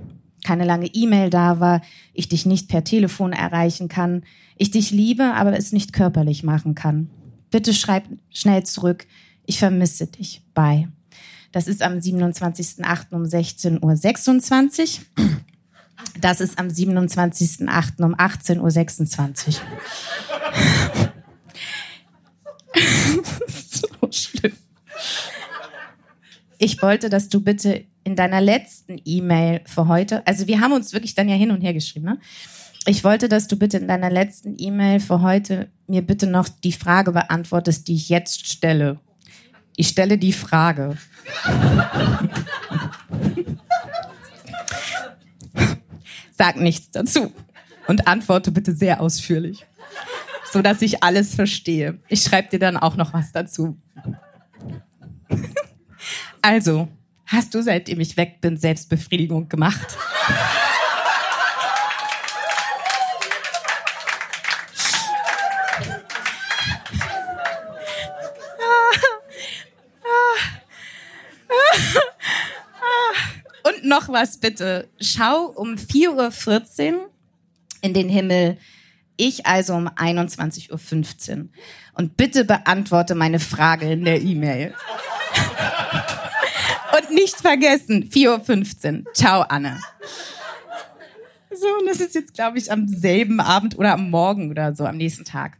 Keine 0.45 0.65
lange 0.65 0.87
E-Mail 0.87 1.31
da 1.31 1.61
war, 1.61 1.83
ich 2.15 2.29
dich 2.29 2.47
nicht 2.47 2.69
per 2.69 2.85
Telefon 2.85 3.33
erreichen 3.33 3.89
kann, 3.89 4.23
ich 4.57 4.71
dich 4.71 4.91
liebe, 4.91 5.35
aber 5.35 5.57
es 5.57 5.73
nicht 5.73 5.93
körperlich 5.93 6.43
machen 6.43 6.75
kann. 6.75 7.11
Bitte 7.51 7.73
schreib 7.75 8.05
schnell 8.31 8.65
zurück. 8.65 9.07
Ich 9.47 9.59
vermisse 9.59 10.07
dich. 10.07 10.43
Bye. 10.55 10.89
Das 11.53 11.67
ist 11.67 11.83
am 11.83 11.95
27.08. 11.95 13.13
um 13.13 13.23
16.26 13.23 15.01
Uhr. 15.19 15.29
Das 16.21 16.41
ist 16.41 16.59
am 16.59 16.69
27.08. 16.69 18.03
um 18.05 18.15
18.26 18.15 19.49
Uhr. 19.49 19.55
so 23.49 23.89
schlimm. 24.11 24.53
Ich 26.59 26.83
wollte, 26.83 27.09
dass 27.09 27.29
du 27.29 27.41
bitte 27.41 27.85
in 28.05 28.17
deiner 28.17 28.41
letzten 28.41 29.01
E-Mail 29.05 29.61
für 29.65 29.87
heute, 29.87 30.27
also 30.27 30.47
wir 30.49 30.61
haben 30.61 30.73
uns 30.73 30.93
wirklich 30.93 31.15
dann 31.15 31.29
ja 31.29 31.37
hin 31.37 31.53
und 31.53 31.61
her 31.61 31.73
geschrieben, 31.73 32.07
ne? 32.07 32.19
Ich 32.87 33.05
wollte, 33.05 33.29
dass 33.29 33.49
du 33.49 33.57
bitte 33.57 33.77
in 33.77 33.87
deiner 33.87 34.09
letzten 34.09 34.55
E-Mail 34.57 34.99
für 35.01 35.21
heute 35.21 35.69
mir 35.87 36.01
bitte 36.01 36.27
noch 36.27 36.49
die 36.49 36.73
Frage 36.73 37.13
beantwortest, 37.13 37.87
die 37.87 37.97
ich 37.97 38.09
jetzt 38.09 38.47
stelle. 38.47 38.99
Ich 39.77 39.89
stelle 39.89 40.17
die 40.17 40.33
Frage. 40.33 40.97
Sag 46.33 46.57
nichts 46.57 46.91
dazu 46.93 47.33
und 47.89 48.07
antworte 48.09 48.53
bitte 48.53 48.73
sehr 48.73 49.03
ausführlich, 49.03 49.67
so 50.51 50.63
dass 50.63 50.81
ich 50.81 51.03
alles 51.03 51.35
verstehe. 51.35 51.99
Ich 52.09 52.23
schreibe 52.23 52.49
dir 52.49 52.59
dann 52.59 52.79
auch 52.79 52.97
noch 52.97 53.13
was 53.13 53.33
dazu. 53.33 53.77
Also, 56.43 56.89
hast 57.27 57.55
du 57.55 57.63
seitdem 57.63 58.01
ich 58.01 58.17
weg 58.17 58.41
bin 58.41 58.57
Selbstbefriedigung 58.57 59.49
gemacht? 59.49 59.97
Und 73.65 73.85
noch 73.85 74.09
was 74.09 74.39
bitte. 74.39 74.89
Schau 75.01 75.47
um 75.47 75.75
4.14 75.75 76.95
Uhr 76.95 77.11
in 77.81 77.95
den 77.95 78.09
Himmel. 78.09 78.59
Ich 79.17 79.47
also 79.47 79.75
um 79.75 79.89
21.15 79.89 81.37
Uhr. 81.39 81.49
Und 81.95 82.17
bitte 82.17 82.45
beantworte 82.45 83.15
meine 83.15 83.41
Frage 83.41 83.91
in 83.91 84.05
der 84.05 84.23
E-Mail. 84.23 84.75
Nicht 87.11 87.37
vergessen, 87.37 88.09
4.15 88.11 88.99
Uhr. 88.99 89.15
Ciao, 89.15 89.43
Anne. 89.43 89.79
So, 91.51 91.67
und 91.81 91.87
das 91.89 92.01
ist 92.01 92.15
jetzt, 92.15 92.35
glaube 92.35 92.59
ich, 92.59 92.71
am 92.71 92.87
selben 92.87 93.41
Abend 93.41 93.79
oder 93.79 93.95
am 93.95 94.11
Morgen 94.11 94.51
oder 94.51 94.75
so, 94.75 94.85
am 94.85 94.97
nächsten 94.97 95.25
Tag. 95.25 95.57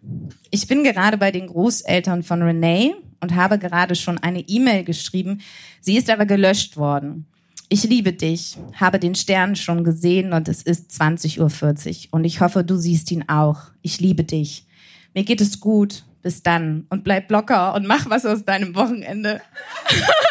Ich 0.51 0.69
bin 0.69 0.85
gerade 0.85 1.17
bei 1.17 1.33
den 1.33 1.49
Großeltern 1.49 2.23
von 2.23 2.43
Renee 2.43 2.95
und 3.21 3.35
habe 3.35 3.59
gerade 3.59 3.95
schon 3.95 4.19
eine 4.19 4.41
E-Mail 4.41 4.85
geschrieben. 4.85 5.41
Sie 5.81 5.97
ist 5.97 6.09
aber 6.11 6.27
gelöscht 6.27 6.77
worden. 6.77 7.27
Ich 7.69 7.85
liebe 7.85 8.13
dich, 8.13 8.57
habe 8.75 8.99
den 8.99 9.15
Stern 9.15 9.57
schon 9.57 9.83
gesehen 9.83 10.33
und 10.33 10.49
es 10.49 10.63
ist 10.63 10.91
20.40 10.91 11.39
Uhr 11.41 12.09
und 12.13 12.25
ich 12.25 12.41
hoffe, 12.41 12.65
du 12.65 12.77
siehst 12.77 13.11
ihn 13.11 13.29
auch. 13.29 13.63
Ich 13.83 14.01
liebe 14.01 14.25
dich. 14.25 14.65
Mir 15.15 15.25
geht 15.25 15.41
es 15.41 15.61
gut. 15.61 16.05
Bis 16.21 16.43
dann 16.43 16.85
und 16.91 17.05
bleib 17.05 17.31
locker 17.31 17.75
und 17.75 17.87
mach 17.87 18.11
was 18.11 18.27
aus 18.27 18.45
deinem 18.45 18.75
Wochenende. 18.75 19.41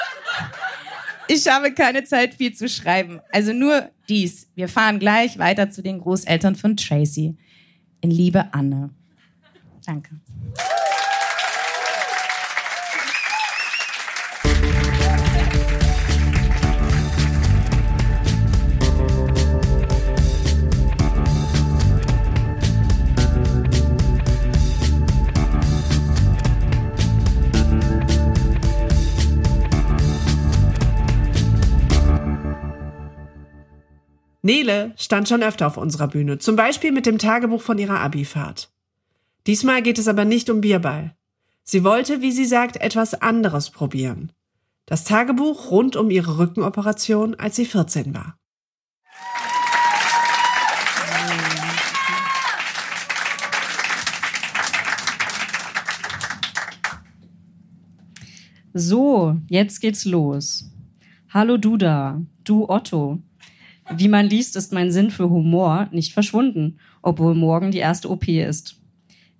ich 1.27 1.47
habe 1.47 1.73
keine 1.73 2.03
Zeit, 2.03 2.35
viel 2.35 2.53
zu 2.53 2.69
schreiben. 2.69 3.19
Also 3.31 3.53
nur 3.53 3.89
dies. 4.09 4.49
Wir 4.55 4.67
fahren 4.67 4.99
gleich 4.99 5.37
weiter 5.37 5.69
zu 5.69 5.81
den 5.81 5.99
Großeltern 5.99 6.55
von 6.55 6.77
Tracy. 6.77 7.35
In 8.01 8.11
Liebe, 8.11 8.53
Anne. 8.53 8.89
Danke. 9.85 10.11
Nele 34.47 34.93
stand 34.95 35.27
schon 35.27 35.43
öfter 35.43 35.67
auf 35.67 35.75
unserer 35.75 36.07
Bühne, 36.07 36.37
zum 36.37 36.55
Beispiel 36.55 36.93
mit 36.93 37.05
dem 37.05 37.17
Tagebuch 37.17 37.61
von 37.61 37.77
ihrer 37.77 37.99
Abifahrt. 37.99 38.71
Diesmal 39.45 39.81
geht 39.81 39.99
es 39.99 40.07
aber 40.07 40.23
nicht 40.23 40.49
um 40.49 40.61
Bierball. 40.61 41.17
Sie 41.63 41.83
wollte, 41.83 42.21
wie 42.21 42.31
sie 42.31 42.45
sagt, 42.45 42.77
etwas 42.77 43.13
anderes 43.13 43.71
probieren. 43.71 44.31
Das 44.85 45.03
Tagebuch 45.03 45.69
rund 45.69 45.97
um 45.97 46.09
ihre 46.09 46.37
Rückenoperation, 46.37 47.35
als 47.35 47.57
sie 47.57 47.65
14 47.65 48.15
war. 48.15 48.37
So, 58.73 59.35
jetzt 59.49 59.81
geht's 59.81 60.05
los. 60.05 60.71
Hallo 61.33 61.57
du 61.57 61.75
da, 61.75 62.21
du 62.45 62.69
Otto. 62.69 63.21
Wie 63.95 64.07
man 64.07 64.27
liest, 64.27 64.55
ist 64.55 64.73
mein 64.73 64.91
Sinn 64.91 65.11
für 65.11 65.29
Humor 65.29 65.87
nicht 65.91 66.13
verschwunden, 66.13 66.77
obwohl 67.01 67.35
morgen 67.35 67.71
die 67.71 67.77
erste 67.77 68.09
OP 68.09 68.27
ist. 68.27 68.75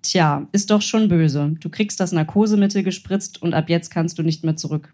Tja, 0.01 0.47
ist 0.51 0.71
doch 0.71 0.81
schon 0.81 1.10
böse. 1.10 1.55
Du 1.60 1.69
kriegst 1.69 1.99
das 1.99 2.12
Narkosemittel 2.12 2.83
gespritzt 2.83 3.41
und 3.41 3.53
ab 3.53 3.69
jetzt 3.69 3.89
kannst 3.89 4.17
du 4.17 4.23
nicht 4.23 4.43
mehr 4.43 4.55
zurück. 4.55 4.93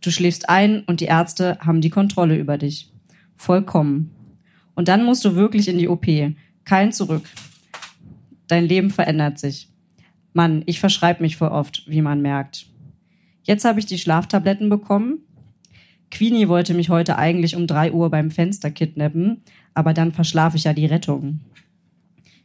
Du 0.00 0.10
schläfst 0.10 0.48
ein 0.48 0.84
und 0.84 1.00
die 1.00 1.06
Ärzte 1.06 1.58
haben 1.60 1.80
die 1.80 1.90
Kontrolle 1.90 2.36
über 2.36 2.58
dich. 2.58 2.92
Vollkommen. 3.34 4.10
Und 4.74 4.88
dann 4.88 5.04
musst 5.04 5.24
du 5.24 5.34
wirklich 5.34 5.68
in 5.68 5.78
die 5.78 5.88
OP. 5.88 6.06
Kein 6.64 6.92
Zurück. 6.92 7.28
Dein 8.46 8.66
Leben 8.66 8.90
verändert 8.90 9.38
sich. 9.38 9.68
Mann, 10.32 10.62
ich 10.66 10.78
verschreibe 10.78 11.22
mich 11.22 11.36
vor 11.36 11.50
oft, 11.50 11.82
wie 11.88 12.02
man 12.02 12.20
merkt. 12.20 12.66
Jetzt 13.42 13.64
habe 13.64 13.80
ich 13.80 13.86
die 13.86 13.98
Schlaftabletten 13.98 14.68
bekommen 14.68 15.20
Queenie 16.10 16.48
wollte 16.48 16.74
mich 16.74 16.88
heute 16.88 17.18
eigentlich 17.18 17.56
um 17.56 17.66
drei 17.66 17.92
Uhr 17.92 18.10
beim 18.10 18.30
Fenster 18.30 18.70
kidnappen, 18.70 19.42
aber 19.74 19.92
dann 19.92 20.12
verschlafe 20.12 20.56
ich 20.56 20.64
ja 20.64 20.72
die 20.72 20.86
Rettung. 20.86 21.40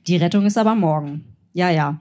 Die 0.08 0.18
Rettung 0.18 0.46
ist 0.46 0.58
aber 0.58 0.76
morgen. 0.76 1.26
Ja, 1.54 1.70
ja. 1.70 2.00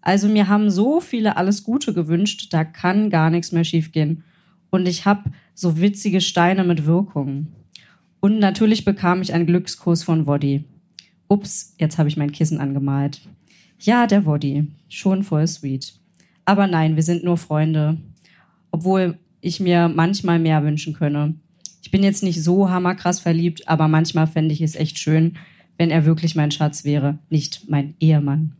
Also 0.00 0.28
mir 0.28 0.48
haben 0.48 0.70
so 0.70 1.00
viele 1.00 1.36
alles 1.36 1.64
Gute 1.64 1.94
gewünscht, 1.94 2.48
da 2.52 2.64
kann 2.64 3.10
gar 3.10 3.30
nichts 3.30 3.52
mehr 3.52 3.64
schiefgehen. 3.64 4.24
Und 4.70 4.86
ich 4.86 5.06
habe 5.06 5.30
so 5.54 5.80
witzige 5.80 6.20
Steine 6.20 6.64
mit 6.64 6.84
Wirkung. 6.84 7.48
Und 8.20 8.38
natürlich 8.38 8.84
bekam 8.84 9.22
ich 9.22 9.32
einen 9.32 9.46
Glückskuss 9.46 10.02
von 10.02 10.26
Woddy. 10.26 10.64
Ups, 11.28 11.74
jetzt 11.78 11.98
habe 11.98 12.08
ich 12.08 12.16
mein 12.16 12.32
Kissen 12.32 12.60
angemalt. 12.60 13.20
Ja, 13.78 14.06
der 14.06 14.26
Woddy. 14.26 14.66
Schon 14.88 15.22
voll 15.22 15.46
sweet. 15.46 15.94
Aber 16.44 16.66
nein, 16.66 16.96
wir 16.96 17.02
sind 17.02 17.24
nur 17.24 17.36
Freunde. 17.36 17.98
Obwohl 18.70 19.18
ich 19.44 19.60
mir 19.60 19.88
manchmal 19.88 20.38
mehr 20.38 20.64
wünschen 20.64 20.94
könne. 20.94 21.34
Ich 21.82 21.90
bin 21.90 22.02
jetzt 22.02 22.22
nicht 22.22 22.42
so 22.42 22.70
hammerkrass 22.70 23.20
verliebt, 23.20 23.68
aber 23.68 23.88
manchmal 23.88 24.26
fände 24.26 24.54
ich 24.54 24.62
es 24.62 24.74
echt 24.74 24.98
schön, 24.98 25.36
wenn 25.76 25.90
er 25.90 26.06
wirklich 26.06 26.34
mein 26.34 26.50
Schatz 26.50 26.84
wäre, 26.84 27.18
nicht 27.28 27.68
mein 27.68 27.94
Ehemann. 28.00 28.56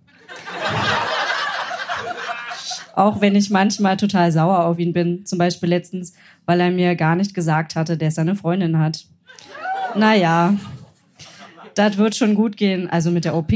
Auch 2.95 3.21
wenn 3.21 3.35
ich 3.35 3.51
manchmal 3.51 3.97
total 3.97 4.31
sauer 4.31 4.67
auf 4.67 4.79
ihn 4.79 4.93
bin, 4.93 5.25
zum 5.25 5.39
Beispiel 5.39 5.71
letztens, 5.71 6.13
weil 6.45 6.61
er 6.61 6.71
mir 6.71 6.95
gar 6.97 7.17
nicht 7.17 7.35
gesagt 7.35 7.77
hatte, 7.77 7.97
dass 7.97 8.19
er 8.19 8.23
eine 8.23 8.37
Freundin 8.37 8.79
hat. 8.79 9.07
Naja, 9.97 10.55
das 11.75 11.97
wird 11.97 12.15
schon 12.15 12.35
gut 12.35 12.57
gehen, 12.57 12.91
also 12.91 13.11
mit 13.11 13.25
der 13.25 13.35
OP. 13.35 13.53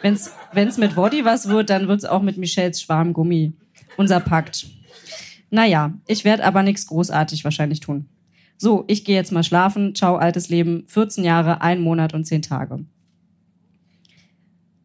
Wenn's, 0.00 0.32
wenn's 0.52 0.78
mit 0.78 0.96
Woddy 0.96 1.24
was 1.24 1.48
wird, 1.48 1.68
dann 1.68 1.86
wird's 1.86 2.04
auch 2.06 2.22
mit 2.22 2.38
Michels 2.38 2.80
Schwarmgummi. 2.80 3.52
Unser 3.96 4.20
Pakt. 4.20 4.66
Naja, 5.50 5.92
ich 6.06 6.24
werde 6.24 6.44
aber 6.44 6.62
nichts 6.62 6.86
großartig 6.86 7.44
wahrscheinlich 7.44 7.80
tun. 7.80 8.06
So, 8.58 8.84
ich 8.88 9.04
gehe 9.04 9.16
jetzt 9.16 9.32
mal 9.32 9.44
schlafen. 9.44 9.94
Ciao, 9.94 10.16
altes 10.16 10.48
Leben. 10.48 10.84
14 10.86 11.24
Jahre, 11.24 11.60
ein 11.60 11.80
Monat 11.80 12.14
und 12.14 12.24
10 12.24 12.42
Tage. 12.42 12.84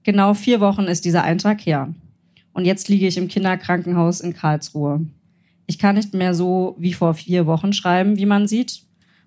Genau 0.04 0.34
vier 0.34 0.60
Wochen 0.60 0.84
ist 0.84 1.06
dieser 1.06 1.24
Eintrag 1.24 1.62
her. 1.62 1.94
Und 2.54 2.66
jetzt 2.66 2.90
liege 2.90 3.08
ich 3.08 3.18
im 3.18 3.28
Kinderkrankenhaus 3.28 4.20
in 4.20 4.34
Karlsruhe. 4.34 5.06
Ich 5.68 5.80
kann 5.80 5.96
nicht 5.96 6.14
mehr 6.14 6.34
so 6.34 6.76
wie 6.80 6.94
vor 6.94 7.14
vier 7.14 7.46
Wochen 7.46 7.72
schreiben, 7.72 8.18
wie 8.18 8.26
man 8.26 8.48
sieht. 8.48 8.82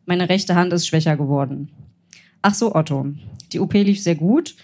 Meine 0.05 0.29
rechte 0.29 0.55
Hand 0.55 0.73
ist 0.73 0.87
schwächer 0.87 1.17
geworden. 1.17 1.71
Ach 2.43 2.55
so, 2.55 2.75
Otto. 2.75 3.07
Die 3.53 3.61
OP 3.61 3.73
lief 3.73 4.03
sehr 4.03 4.17
gut, 4.17 4.57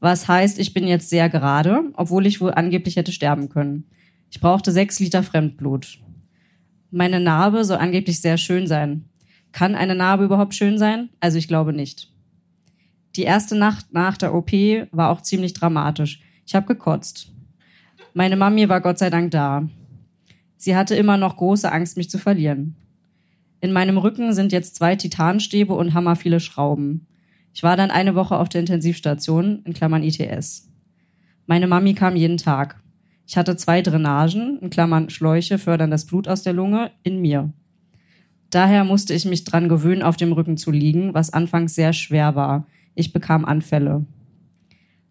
was 0.00 0.26
heißt, 0.26 0.58
ich 0.58 0.74
bin 0.74 0.86
jetzt 0.86 1.08
sehr 1.08 1.30
gerade, 1.30 1.84
obwohl 1.94 2.26
ich 2.26 2.40
wohl 2.40 2.52
angeblich 2.52 2.96
hätte 2.96 3.12
sterben 3.12 3.48
können. 3.48 3.84
Ich 4.30 4.40
brauchte 4.40 4.72
sechs 4.72 4.98
Liter 4.98 5.22
Fremdblut. 5.22 6.00
Meine 6.94 7.20
Narbe 7.20 7.64
soll 7.64 7.78
angeblich 7.78 8.20
sehr 8.20 8.36
schön 8.36 8.66
sein. 8.66 9.06
Kann 9.50 9.74
eine 9.74 9.94
Narbe 9.94 10.24
überhaupt 10.24 10.54
schön 10.54 10.76
sein? 10.76 11.08
Also 11.20 11.38
ich 11.38 11.48
glaube 11.48 11.72
nicht. 11.72 12.12
Die 13.16 13.22
erste 13.22 13.56
Nacht 13.56 13.94
nach 13.94 14.18
der 14.18 14.34
OP 14.34 14.52
war 14.90 15.08
auch 15.08 15.22
ziemlich 15.22 15.54
dramatisch. 15.54 16.20
Ich 16.46 16.54
habe 16.54 16.66
gekotzt. 16.66 17.32
Meine 18.12 18.36
Mami 18.36 18.68
war 18.68 18.82
Gott 18.82 18.98
sei 18.98 19.08
Dank 19.08 19.30
da. 19.30 19.66
Sie 20.58 20.76
hatte 20.76 20.94
immer 20.94 21.16
noch 21.16 21.38
große 21.38 21.72
Angst, 21.72 21.96
mich 21.96 22.10
zu 22.10 22.18
verlieren. 22.18 22.76
In 23.62 23.72
meinem 23.72 23.96
Rücken 23.96 24.34
sind 24.34 24.52
jetzt 24.52 24.76
zwei 24.76 24.94
Titanstäbe 24.94 25.72
und 25.72 25.94
hammer 25.94 26.14
viele 26.14 26.40
Schrauben. 26.40 27.06
Ich 27.54 27.62
war 27.62 27.78
dann 27.78 27.90
eine 27.90 28.14
Woche 28.14 28.36
auf 28.36 28.50
der 28.50 28.60
Intensivstation, 28.60 29.62
in 29.64 29.72
Klammern 29.72 30.02
ITS. 30.02 30.70
Meine 31.46 31.66
Mami 31.66 31.94
kam 31.94 32.16
jeden 32.16 32.36
Tag. 32.36 32.81
Ich 33.32 33.38
hatte 33.38 33.56
zwei 33.56 33.80
Drainagen, 33.80 34.58
in 34.58 34.68
Klammern 34.68 35.08
Schläuche 35.08 35.56
fördern 35.56 35.90
das 35.90 36.04
Blut 36.04 36.28
aus 36.28 36.42
der 36.42 36.52
Lunge, 36.52 36.90
in 37.02 37.22
mir. 37.22 37.50
Daher 38.50 38.84
musste 38.84 39.14
ich 39.14 39.24
mich 39.24 39.44
dran 39.44 39.70
gewöhnen, 39.70 40.02
auf 40.02 40.18
dem 40.18 40.32
Rücken 40.32 40.58
zu 40.58 40.70
liegen, 40.70 41.14
was 41.14 41.32
anfangs 41.32 41.74
sehr 41.74 41.94
schwer 41.94 42.34
war. 42.34 42.66
Ich 42.94 43.14
bekam 43.14 43.46
Anfälle. 43.46 44.04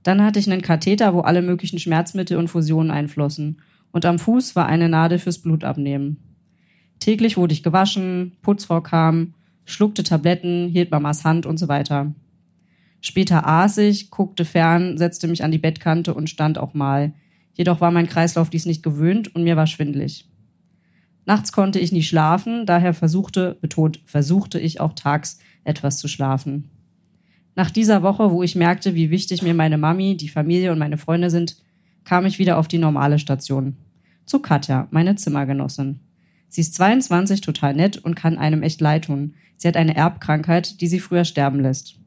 Dann 0.03 0.21
hatte 0.21 0.38
ich 0.38 0.47
einen 0.47 0.62
Katheter, 0.62 1.15
wo 1.15 1.21
alle 1.21 1.41
möglichen 1.41 1.79
Schmerzmittel 1.79 2.38
und 2.38 2.47
Fusionen 2.47 2.91
einflossen. 2.91 3.60
Und 3.91 4.05
am 4.05 4.19
Fuß 4.19 4.55
war 4.55 4.67
eine 4.67 4.88
Nadel 4.88 5.17
fürs 5.17 5.39
Blutabnehmen. 5.39 6.17
Täglich 6.99 7.38
wurde 7.38 7.53
ich 7.53 7.63
gewaschen, 7.63 8.34
Putzfrau 8.43 8.81
kam, 8.81 9.34
schluckte 9.65 10.03
Tabletten, 10.03 10.67
hielt 10.67 10.91
Mamas 10.91 11.25
Hand 11.25 11.47
und 11.47 11.57
so 11.57 11.67
weiter. 11.67 12.13
Später 13.01 13.47
aß 13.47 13.79
ich, 13.79 14.12
guckte 14.12 14.45
fern, 14.45 14.99
setzte 14.99 15.27
mich 15.27 15.43
an 15.43 15.51
die 15.51 15.57
Bettkante 15.57 16.13
und 16.13 16.29
stand 16.29 16.60
auch 16.60 16.75
mal. 16.75 17.13
Jedoch 17.54 17.82
war 17.82 17.92
mein 17.92 18.08
Kreislauf 18.08 18.50
dies 18.50 18.66
nicht 18.66 18.84
gewöhnt 18.84 19.36
und 19.36 19.44
mir 19.44 19.56
war 19.56 19.68
schwindlig. 19.68 20.28
Nachts 21.26 21.52
konnte 21.52 21.80
ich 21.80 21.92
nie 21.92 22.04
schlafen, 22.04 22.66
daher 22.66 22.94
versuchte, 22.94 23.58
betont, 23.62 24.02
versuchte 24.06 24.60
ich 24.60 24.80
auch 24.80 24.94
tags 24.94 25.40
etwas 25.64 25.98
zu 25.98 26.08
schlafen. 26.08 26.70
Nach 27.56 27.70
dieser 27.70 28.02
Woche, 28.02 28.32
wo 28.32 28.44
ich 28.44 28.56
merkte, 28.56 28.96
wie 28.96 29.12
wichtig 29.12 29.44
mir 29.44 29.54
meine 29.54 29.78
Mami, 29.78 30.18
die 30.18 30.30
Familie 30.30 30.72
und 30.72 30.80
meine 30.80 30.98
Freunde 30.98 31.30
sind, 31.30 31.58
kam 32.06 32.26
ich 32.26 32.40
wieder 32.40 32.58
auf 32.58 32.68
die 32.68 32.78
normale 32.78 33.20
Station. 33.20 33.76
Zu 34.26 34.40
Katja, 34.40 34.88
meine 34.92 35.16
Zimmergenossin. 35.16 36.00
Sie 36.48 36.62
ist 36.62 36.74
22, 36.76 37.42
total 37.42 37.76
nett 37.76 37.98
und 37.98 38.16
kann 38.16 38.38
einem 38.38 38.64
echt 38.64 38.82
leid 38.82 39.06
tun. 39.06 39.36
Sie 39.58 39.68
hat 39.68 39.78
eine 39.78 39.96
Erbkrankheit, 39.96 40.82
die 40.82 40.88
sie 40.88 41.00
früher 41.00 41.26
sterben 41.26 41.60
lässt. 41.60 42.00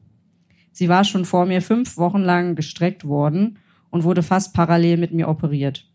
Sie 0.71 0.89
war 0.89 1.03
schon 1.03 1.25
vor 1.25 1.45
mir 1.45 1.61
fünf 1.61 1.97
Wochen 1.97 2.21
lang 2.21 2.55
gestreckt 2.55 3.05
worden 3.05 3.57
und 3.95 4.03
wurde 4.03 4.23
fast 4.23 4.53
parallel 4.53 4.97
mit 4.97 5.13
mir 5.13 5.29
operiert. 5.29 5.85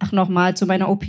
Ach, 0.00 0.10
nochmal 0.10 0.56
zu 0.56 0.66
meiner 0.66 0.88
OP. 0.88 1.04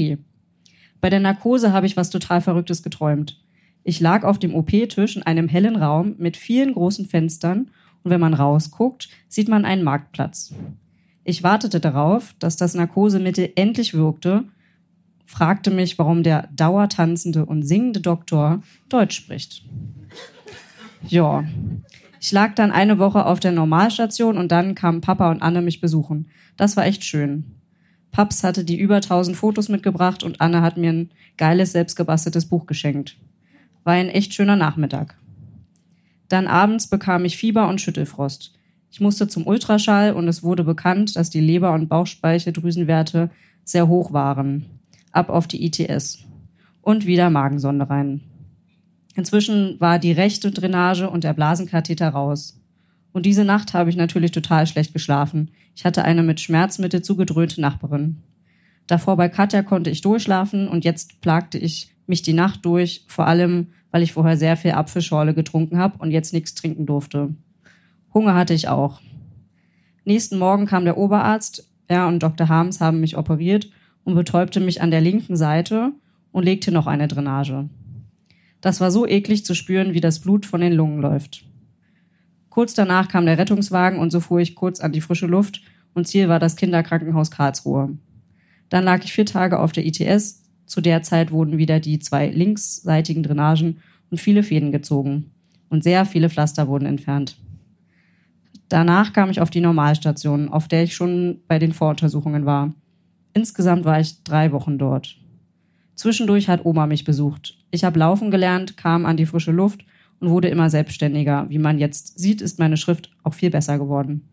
Bei 1.02 1.10
der 1.10 1.20
Narkose 1.20 1.74
habe 1.74 1.88
ich 1.88 1.98
was 1.98 2.12
total 2.12 2.40
Verrücktes 2.40 2.84
geträumt. 2.84 3.44
Ich 3.84 4.00
lag 4.00 4.24
auf 4.24 4.38
dem 4.38 4.54
OP-Tisch 4.54 5.16
in 5.16 5.24
einem 5.24 5.48
hellen 5.48 5.76
Raum 5.76 6.14
mit 6.20 6.38
vielen 6.38 6.74
großen 6.74 7.08
Fenstern 7.08 7.72
und 8.04 8.12
wenn 8.12 8.20
man 8.20 8.36
rausguckt, 8.36 9.10
sieht 9.28 9.50
man 9.50 9.66
einen 9.66 9.84
Marktplatz. 9.84 10.54
Ich 11.24 11.42
wartete 11.42 11.80
darauf, 11.80 12.36
dass 12.38 12.58
das 12.58 12.76
Narkosemittel 12.76 13.54
endlich 13.56 13.96
wirkte, 13.96 14.44
fragte 15.26 15.72
mich, 15.72 15.98
warum 15.98 16.22
der 16.22 16.48
dauertanzende 16.56 17.44
und 17.44 17.64
singende 17.64 18.02
Doktor 18.02 18.62
Deutsch 18.88 19.16
spricht. 19.16 19.66
Ja, 21.08 21.44
ich 22.19 22.32
lag 22.32 22.56
dann 22.56 22.71
eine 22.71 22.99
Woche 22.99 23.25
auf 23.25 23.39
der 23.39 23.51
Normalstation 23.51 24.38
und 24.38 24.51
dann 24.51 24.75
kamen 24.75 25.01
Papa 25.01 25.32
und 25.32 25.41
Anne 25.41 25.62
mich 25.62 25.82
besuchen. 25.82 26.27
Das 26.56 26.77
war 26.77 26.86
echt 26.86 27.03
schön. 27.03 27.45
Paps 28.12 28.43
hatte 28.43 28.63
die 28.63 28.80
über 28.80 28.95
1000 28.95 29.38
Fotos 29.38 29.69
mitgebracht 29.69 30.23
und 30.23 30.41
Anne 30.41 30.62
hat 30.62 30.77
mir 30.77 30.91
ein 30.91 31.12
geiles, 31.38 31.73
selbstgebasteltes 31.73 32.47
Buch 32.47 32.65
geschenkt. 32.65 33.17
War 33.84 33.93
ein 33.93 34.10
echt 34.10 34.34
schöner 34.34 34.56
Nachmittag. 34.56 35.15
Dann 36.30 36.47
abends 36.47 36.88
bekam 36.88 37.25
ich 37.25 37.38
Fieber 37.38 37.67
und 37.69 37.80
Schüttelfrost. 37.80 38.53
Ich 38.89 38.99
musste 38.99 39.27
zum 39.27 39.45
Ultraschall 39.45 40.13
und 40.13 40.27
es 40.27 40.43
wurde 40.43 40.63
bekannt, 40.63 41.15
dass 41.15 41.30
die 41.30 41.41
Leber- 41.41 41.73
und 41.73 41.89
Bauchspeicheldrüsenwerte 41.89 43.30
sehr 43.63 43.88
hoch 43.88 44.13
waren. 44.13 44.65
Ab 45.12 45.30
auf 45.30 45.47
die 45.47 45.65
ITS. 45.65 46.19
Und 46.82 47.06
wieder 47.06 47.30
Magensonde 47.30 47.89
rein. 47.89 48.21
Inzwischen 49.17 49.80
war 49.80 49.97
die 49.97 50.12
rechte 50.12 50.51
Drainage 50.51 51.10
und 51.10 51.23
der 51.23 51.34
Blasenkatheter 51.34 52.10
raus. 52.10 52.62
Und 53.13 53.25
diese 53.25 53.43
Nacht 53.43 53.73
habe 53.73 53.89
ich 53.89 53.95
natürlich 53.95 54.30
total 54.30 54.67
schlecht 54.67 54.93
geschlafen. 54.93 55.49
Ich 55.75 55.86
hatte 55.86 56.06
eine 56.06 56.21
mit 56.21 56.39
Schmerzmittel 56.39 57.01
zugedröhnte 57.01 57.60
Nachbarin. 57.60 58.17
Davor 58.86 59.17
bei 59.17 59.27
Katja 59.27 59.63
konnte 59.63 59.89
ich 59.89 60.01
durchschlafen 60.01 60.67
und 60.67 60.86
jetzt 60.86 61.19
plagte 61.19 61.58
ich 61.58 61.95
mich 62.06 62.21
die 62.21 62.34
Nacht 62.34 62.63
durch, 62.63 63.06
vor 63.08 63.25
allem, 63.25 63.69
weil 63.89 64.03
ich 64.03 64.13
vorher 64.13 64.38
sehr 64.38 64.56
viel 64.56 64.73
Apfelschorle 64.73 65.34
getrunken 65.34 65.80
habe 65.80 65.97
und 65.97 66.12
jetzt 66.12 66.32
nichts 66.32 66.53
trinken 66.53 66.86
durfte. 66.86 67.34
Hunger 68.13 68.36
hatte 68.36 68.53
ich 68.53 68.67
auch. 68.67 69.01
Nächsten 70.06 70.38
Morgen 70.38 70.67
kam 70.67 70.86
der 70.86 70.97
Oberarzt, 70.97 71.67
er 71.88 72.08
und 72.08 72.21
Dr. 72.21 72.49
Harms 72.49 72.82
haben 72.82 72.99
mich 72.99 73.17
operiert 73.17 73.71
und 74.03 74.13
betäubte 74.13 74.60
mich 74.60 74.80
an 74.84 74.91
der 74.91 75.01
linken 75.01 75.36
Seite 75.36 75.91
und 76.32 76.43
legte 76.43 76.71
noch 76.71 76.86
eine 76.86 77.08
Drainage. 77.08 77.67
Das 78.62 78.82
war 78.82 78.91
so 78.91 79.08
eklig 79.08 79.46
zu 79.46 79.54
spüren, 79.54 79.93
wie 79.93 80.02
das 80.02 80.20
Blut 80.20 80.46
von 80.46 80.62
den 80.62 80.74
Lungen 80.74 81.02
läuft. 81.02 81.46
Kurz 82.50 82.74
danach 82.74 83.08
kam 83.08 83.26
der 83.26 83.38
Rettungswagen 83.38 84.00
und 84.00 84.12
so 84.12 84.20
fuhr 84.20 84.39
ich 84.39 84.56
kurz 84.56 84.80
an 84.80 84.91
die 84.91 85.02
frische 85.02 85.28
Luft 85.28 85.62
und 85.93 86.08
Ziel 86.08 86.28
war 86.28 86.39
das 86.39 86.56
Kinderkrankenhaus 86.56 87.32
Karlsruhe. 87.32 87.98
Dann 88.70 88.84
lag 88.84 89.04
ich 89.04 89.13
vier 89.13 89.26
Tage 89.26 89.60
auf 89.60 89.72
der 89.72 89.86
ITS. 89.86 90.43
Zu 90.65 90.82
der 90.82 91.02
Zeit 91.02 91.32
wurden 91.32 91.58
wieder 91.58 91.80
die 91.80 92.00
zwei 92.00 92.28
linksseitigen 92.28 93.24
Drainagen 93.24 93.78
und 94.10 94.20
viele 94.20 94.43
Fäden 94.43 94.72
gezogen. 94.72 95.32
Und 95.70 95.84
sehr 95.84 96.06
viele 96.06 96.30
Pflaster 96.30 96.67
wurden 96.67 96.86
entfernt. 96.86 97.38
Danach 98.70 99.13
kam 99.13 99.30
ich 99.30 99.39
auf 99.39 99.50
die 99.50 99.62
Normalstation, 99.62 100.50
auf 100.50 100.67
der 100.67 100.84
ich 100.84 100.96
schon 100.96 101.41
bei 101.48 101.60
den 101.60 101.74
Voruntersuchungen 101.74 102.46
war. 102.46 102.74
Insgesamt 103.34 103.86
war 103.86 104.00
ich 104.00 104.24
drei 104.24 104.52
Wochen 104.52 104.78
dort. 104.78 105.17
Zwischendurch 105.98 106.48
hat 106.48 106.64
Oma 106.64 106.86
mich 106.86 107.04
besucht. 107.04 107.58
Ich 107.72 107.84
habe 107.84 107.98
laufen 107.98 108.30
gelernt, 108.30 108.78
kam 108.78 109.08
an 109.08 109.18
die 109.18 109.26
frische 109.26 109.52
Luft 109.52 109.84
und 110.20 110.30
wurde 110.30 110.48
immer 110.48 110.70
selbstständiger. 110.70 111.48
Wie 111.50 111.58
man 111.58 111.80
jetzt 111.80 112.20
sieht, 112.20 112.40
ist 112.42 112.60
meine 112.60 112.78
Schrift 112.78 113.12
auch 113.24 113.34
viel 113.34 113.50
besser 113.50 113.80
geworden. 113.80 114.30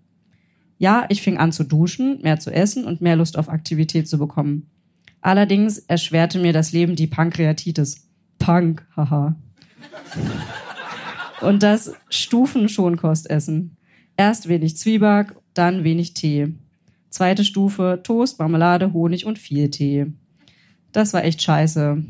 Ja, 0.77 1.07
ich 1.09 1.23
fing 1.23 1.39
an 1.39 1.53
zu 1.53 1.65
duschen, 1.65 2.21
mehr 2.21 2.39
zu 2.39 2.51
essen 2.51 2.85
und 2.85 3.01
mehr 3.01 3.17
Lust 3.17 3.39
auf 3.39 3.49
Aktivität 3.49 4.07
zu 4.07 4.19
bekommen. 4.19 4.69
Allerdings 5.23 5.79
erschwerte 5.79 6.39
mir 6.39 6.53
das 6.53 6.73
Leben 6.73 6.97
die 6.97 7.07
Pankreatitis. 7.07 8.09
Punk, 8.39 8.87
haha. 8.95 9.35
und 11.41 11.63
das 11.63 11.95
Stufenschonkostessen. 12.11 13.77
Erst 14.19 14.49
wenig 14.49 14.77
Zwieback, 14.77 15.35
dann 15.55 15.83
wenig 15.83 16.13
Tee. 16.13 16.55
Zweite 17.09 17.43
Stufe 17.43 18.01
Toast, 18.03 18.39
Marmelade, 18.39 18.93
Honig 18.93 19.25
und 19.25 19.39
viel 19.39 19.71
Tee. 19.71 20.13
Das 20.95 21.13
war 21.13 21.25
echt 21.25 21.43
scheiße. 21.43 22.05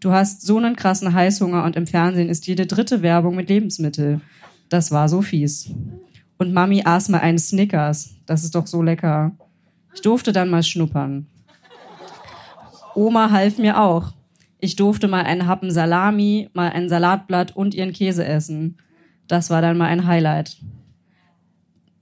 Du 0.00 0.10
hast 0.10 0.42
so 0.42 0.56
einen 0.58 0.74
krassen 0.74 1.14
Heißhunger 1.14 1.62
und 1.62 1.76
im 1.76 1.86
Fernsehen 1.86 2.28
ist 2.28 2.48
jede 2.48 2.66
dritte 2.66 3.02
Werbung 3.02 3.36
mit 3.36 3.48
Lebensmittel. 3.48 4.20
Das 4.68 4.90
war 4.90 5.08
so 5.08 5.22
fies. 5.22 5.70
Und 6.36 6.52
Mami 6.52 6.82
aß 6.84 7.08
mal 7.10 7.20
einen 7.20 7.38
Snickers. 7.38 8.16
Das 8.26 8.42
ist 8.42 8.56
doch 8.56 8.66
so 8.66 8.82
lecker. 8.82 9.30
Ich 9.94 10.00
durfte 10.00 10.32
dann 10.32 10.50
mal 10.50 10.64
schnuppern. 10.64 11.28
Oma 12.96 13.30
half 13.30 13.58
mir 13.58 13.80
auch. 13.80 14.12
Ich 14.58 14.74
durfte 14.74 15.06
mal 15.06 15.22
einen 15.22 15.46
Happen 15.46 15.70
Salami, 15.70 16.50
mal 16.52 16.70
ein 16.70 16.88
Salatblatt 16.88 17.54
und 17.54 17.74
ihren 17.74 17.92
Käse 17.92 18.24
essen. 18.24 18.78
Das 19.28 19.50
war 19.50 19.62
dann 19.62 19.78
mal 19.78 19.86
ein 19.86 20.06
Highlight. 20.06 20.56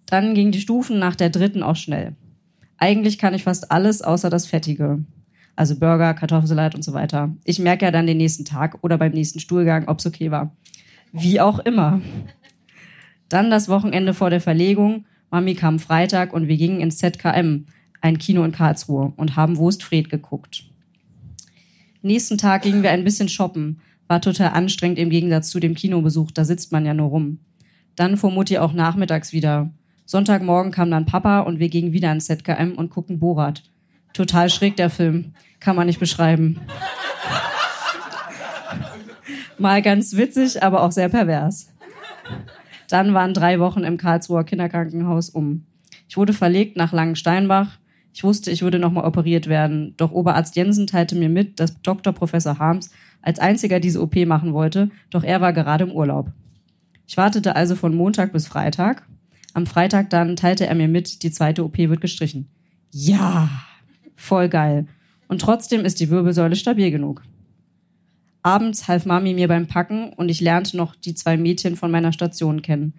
Dann 0.06 0.34
gingen 0.34 0.52
die 0.52 0.60
Stufen 0.62 0.98
nach 0.98 1.16
der 1.16 1.28
dritten 1.28 1.62
auch 1.62 1.76
schnell. 1.76 2.16
Eigentlich 2.78 3.18
kann 3.18 3.34
ich 3.34 3.42
fast 3.42 3.70
alles 3.70 4.00
außer 4.00 4.30
das 4.30 4.46
Fettige. 4.46 5.04
Also 5.58 5.74
Burger, 5.74 6.14
Kartoffelsalat 6.14 6.76
und 6.76 6.84
so 6.84 6.92
weiter. 6.92 7.34
Ich 7.42 7.58
merke 7.58 7.84
ja 7.84 7.90
dann 7.90 8.06
den 8.06 8.18
nächsten 8.18 8.44
Tag 8.44 8.78
oder 8.82 8.96
beim 8.96 9.10
nächsten 9.10 9.40
Stuhlgang, 9.40 9.88
ob 9.88 9.98
es 9.98 10.06
okay 10.06 10.30
war. 10.30 10.54
Wie 11.10 11.40
auch 11.40 11.58
immer. 11.58 12.00
Dann 13.28 13.50
das 13.50 13.68
Wochenende 13.68 14.14
vor 14.14 14.30
der 14.30 14.40
Verlegung. 14.40 15.04
Mami 15.32 15.56
kam 15.56 15.80
Freitag 15.80 16.32
und 16.32 16.46
wir 16.46 16.56
gingen 16.56 16.80
ins 16.80 16.98
ZKM, 16.98 17.66
ein 18.00 18.18
Kino 18.18 18.44
in 18.44 18.52
Karlsruhe, 18.52 19.12
und 19.16 19.34
haben 19.34 19.56
Wurstfred 19.56 20.10
geguckt. 20.10 20.62
Nächsten 22.02 22.38
Tag 22.38 22.62
gingen 22.62 22.84
wir 22.84 22.92
ein 22.92 23.02
bisschen 23.02 23.28
shoppen. 23.28 23.80
War 24.06 24.20
total 24.20 24.50
anstrengend 24.50 25.00
im 25.00 25.10
Gegensatz 25.10 25.50
zu 25.50 25.58
dem 25.58 25.74
Kinobesuch, 25.74 26.30
da 26.30 26.44
sitzt 26.44 26.70
man 26.70 26.86
ja 26.86 26.94
nur 26.94 27.08
rum. 27.08 27.40
Dann 27.96 28.16
fuhr 28.16 28.30
Mutti 28.30 28.58
auch 28.58 28.74
nachmittags 28.74 29.32
wieder. 29.32 29.72
Sonntagmorgen 30.06 30.70
kam 30.70 30.92
dann 30.92 31.04
Papa 31.04 31.40
und 31.40 31.58
wir 31.58 31.68
gingen 31.68 31.92
wieder 31.92 32.12
ins 32.12 32.26
ZKM 32.26 32.74
und 32.76 32.90
gucken 32.90 33.18
Borat. 33.18 33.64
Total 34.18 34.50
schräg 34.50 34.74
der 34.74 34.90
Film. 34.90 35.32
Kann 35.60 35.76
man 35.76 35.86
nicht 35.86 36.00
beschreiben. 36.00 36.58
Mal 39.58 39.80
ganz 39.80 40.16
witzig, 40.16 40.60
aber 40.60 40.82
auch 40.82 40.90
sehr 40.90 41.08
pervers. 41.08 41.72
Dann 42.88 43.14
waren 43.14 43.32
drei 43.32 43.60
Wochen 43.60 43.84
im 43.84 43.96
Karlsruher 43.96 44.42
Kinderkrankenhaus 44.42 45.30
um. 45.30 45.66
Ich 46.08 46.16
wurde 46.16 46.32
verlegt 46.32 46.76
nach 46.76 46.92
Langensteinbach. 46.92 47.78
Ich 48.12 48.24
wusste, 48.24 48.50
ich 48.50 48.62
würde 48.62 48.80
nochmal 48.80 49.04
operiert 49.04 49.46
werden, 49.46 49.94
doch 49.96 50.10
Oberarzt 50.10 50.56
Jensen 50.56 50.88
teilte 50.88 51.14
mir 51.14 51.28
mit, 51.28 51.60
dass 51.60 51.80
Dr. 51.82 52.12
Professor 52.12 52.58
Harms 52.58 52.90
als 53.22 53.38
einziger 53.38 53.78
diese 53.78 54.02
OP 54.02 54.16
machen 54.26 54.52
wollte, 54.52 54.90
doch 55.10 55.22
er 55.22 55.40
war 55.40 55.52
gerade 55.52 55.84
im 55.84 55.92
Urlaub. 55.92 56.32
Ich 57.06 57.16
wartete 57.16 57.54
also 57.54 57.76
von 57.76 57.94
Montag 57.94 58.32
bis 58.32 58.48
Freitag. 58.48 59.06
Am 59.54 59.64
Freitag 59.64 60.10
dann 60.10 60.34
teilte 60.34 60.66
er 60.66 60.74
mir 60.74 60.88
mit, 60.88 61.22
die 61.22 61.30
zweite 61.30 61.64
OP 61.64 61.78
wird 61.78 62.00
gestrichen. 62.00 62.48
Ja, 62.90 63.48
voll 64.18 64.48
geil. 64.48 64.86
Und 65.28 65.40
trotzdem 65.40 65.84
ist 65.84 66.00
die 66.00 66.10
Wirbelsäule 66.10 66.56
stabil 66.56 66.90
genug. 66.90 67.22
Abends 68.42 68.88
half 68.88 69.06
Mami 69.06 69.34
mir 69.34 69.48
beim 69.48 69.66
Packen 69.66 70.12
und 70.12 70.28
ich 70.28 70.40
lernte 70.40 70.76
noch 70.76 70.94
die 70.94 71.14
zwei 71.14 71.36
Mädchen 71.36 71.76
von 71.76 71.90
meiner 71.90 72.12
Station 72.12 72.62
kennen. 72.62 72.94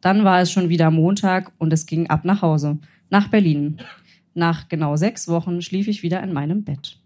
Dann 0.00 0.24
war 0.24 0.40
es 0.40 0.52
schon 0.52 0.68
wieder 0.68 0.90
Montag 0.90 1.52
und 1.58 1.72
es 1.72 1.86
ging 1.86 2.08
ab 2.08 2.24
nach 2.24 2.42
Hause, 2.42 2.78
nach 3.10 3.28
Berlin. 3.28 3.78
Nach 4.34 4.68
genau 4.68 4.96
sechs 4.96 5.28
Wochen 5.28 5.60
schlief 5.60 5.88
ich 5.88 6.02
wieder 6.02 6.22
in 6.22 6.32
meinem 6.32 6.64
Bett. 6.64 6.98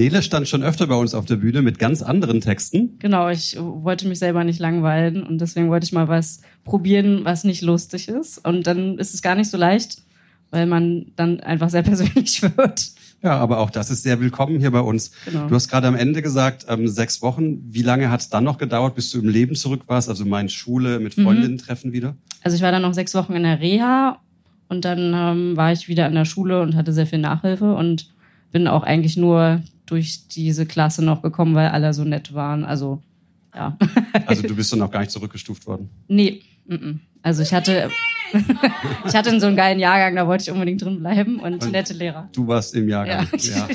Nele 0.00 0.22
stand 0.22 0.48
schon 0.48 0.62
öfter 0.62 0.86
bei 0.86 0.94
uns 0.94 1.12
auf 1.12 1.26
der 1.26 1.36
Bühne 1.36 1.60
mit 1.60 1.78
ganz 1.78 2.00
anderen 2.00 2.40
Texten. 2.40 2.98
Genau, 3.00 3.28
ich 3.28 3.58
wollte 3.60 4.08
mich 4.08 4.18
selber 4.18 4.44
nicht 4.44 4.58
langweilen 4.58 5.22
und 5.22 5.42
deswegen 5.42 5.68
wollte 5.68 5.84
ich 5.84 5.92
mal 5.92 6.08
was 6.08 6.40
probieren, 6.64 7.26
was 7.26 7.44
nicht 7.44 7.60
lustig 7.60 8.08
ist. 8.08 8.38
Und 8.38 8.66
dann 8.66 8.96
ist 8.96 9.12
es 9.12 9.20
gar 9.20 9.34
nicht 9.34 9.50
so 9.50 9.58
leicht, 9.58 9.98
weil 10.48 10.64
man 10.64 11.12
dann 11.16 11.40
einfach 11.40 11.68
sehr 11.68 11.82
persönlich 11.90 12.40
wird. 12.42 12.92
Ja, 13.22 13.36
aber 13.36 13.58
auch 13.58 13.68
das 13.68 13.90
ist 13.90 14.02
sehr 14.02 14.18
willkommen 14.22 14.58
hier 14.58 14.70
bei 14.70 14.80
uns. 14.80 15.10
Genau. 15.26 15.48
Du 15.48 15.54
hast 15.54 15.68
gerade 15.68 15.86
am 15.86 15.96
Ende 15.96 16.22
gesagt, 16.22 16.64
ähm, 16.70 16.88
sechs 16.88 17.20
Wochen. 17.20 17.58
Wie 17.68 17.82
lange 17.82 18.10
hat 18.10 18.20
es 18.20 18.30
dann 18.30 18.44
noch 18.44 18.56
gedauert, 18.56 18.94
bis 18.94 19.10
du 19.10 19.18
im 19.18 19.28
Leben 19.28 19.54
zurück 19.54 19.82
warst? 19.86 20.08
Also 20.08 20.24
mein 20.24 20.48
Schule 20.48 20.98
mit 21.00 21.12
Freundinnen 21.12 21.58
treffen 21.58 21.92
wieder? 21.92 22.16
Also 22.42 22.56
ich 22.56 22.62
war 22.62 22.72
dann 22.72 22.80
noch 22.80 22.94
sechs 22.94 23.14
Wochen 23.14 23.34
in 23.34 23.42
der 23.42 23.60
Reha 23.60 24.18
und 24.70 24.86
dann 24.86 25.12
ähm, 25.14 25.56
war 25.58 25.72
ich 25.72 25.88
wieder 25.88 26.08
in 26.08 26.14
der 26.14 26.24
Schule 26.24 26.62
und 26.62 26.74
hatte 26.74 26.94
sehr 26.94 27.06
viel 27.06 27.18
Nachhilfe 27.18 27.74
und 27.74 28.08
bin 28.50 28.66
auch 28.66 28.82
eigentlich 28.82 29.18
nur 29.18 29.60
durch 29.90 30.28
diese 30.28 30.66
Klasse 30.66 31.04
noch 31.04 31.22
gekommen, 31.22 31.54
weil 31.54 31.68
alle 31.68 31.92
so 31.92 32.04
nett 32.04 32.32
waren. 32.32 32.64
Also 32.64 33.02
ja. 33.54 33.76
Also 34.26 34.42
du 34.42 34.54
bist 34.54 34.72
dann 34.72 34.82
auch 34.82 34.90
gar 34.90 35.00
nicht 35.00 35.10
zurückgestuft 35.10 35.66
worden. 35.66 35.90
Nee, 36.08 36.42
mm 36.66 36.74
-mm. 36.74 36.98
also 37.22 37.42
ich 37.42 37.52
hatte, 37.52 37.90
ich 39.06 39.14
hatte 39.14 39.40
so 39.40 39.46
einen 39.46 39.56
geilen 39.56 39.80
Jahrgang, 39.80 40.14
da 40.14 40.26
wollte 40.26 40.42
ich 40.42 40.50
unbedingt 40.50 40.82
drin 40.82 41.00
bleiben 41.00 41.40
und, 41.40 41.54
Und- 41.64 41.72
nette 41.72 41.94
Lehrer. 41.94 42.28
Du 42.32 42.46
warst 42.46 42.74
im 42.74 42.88
Jahrgang. 42.88 43.26
Ja. 43.32 43.68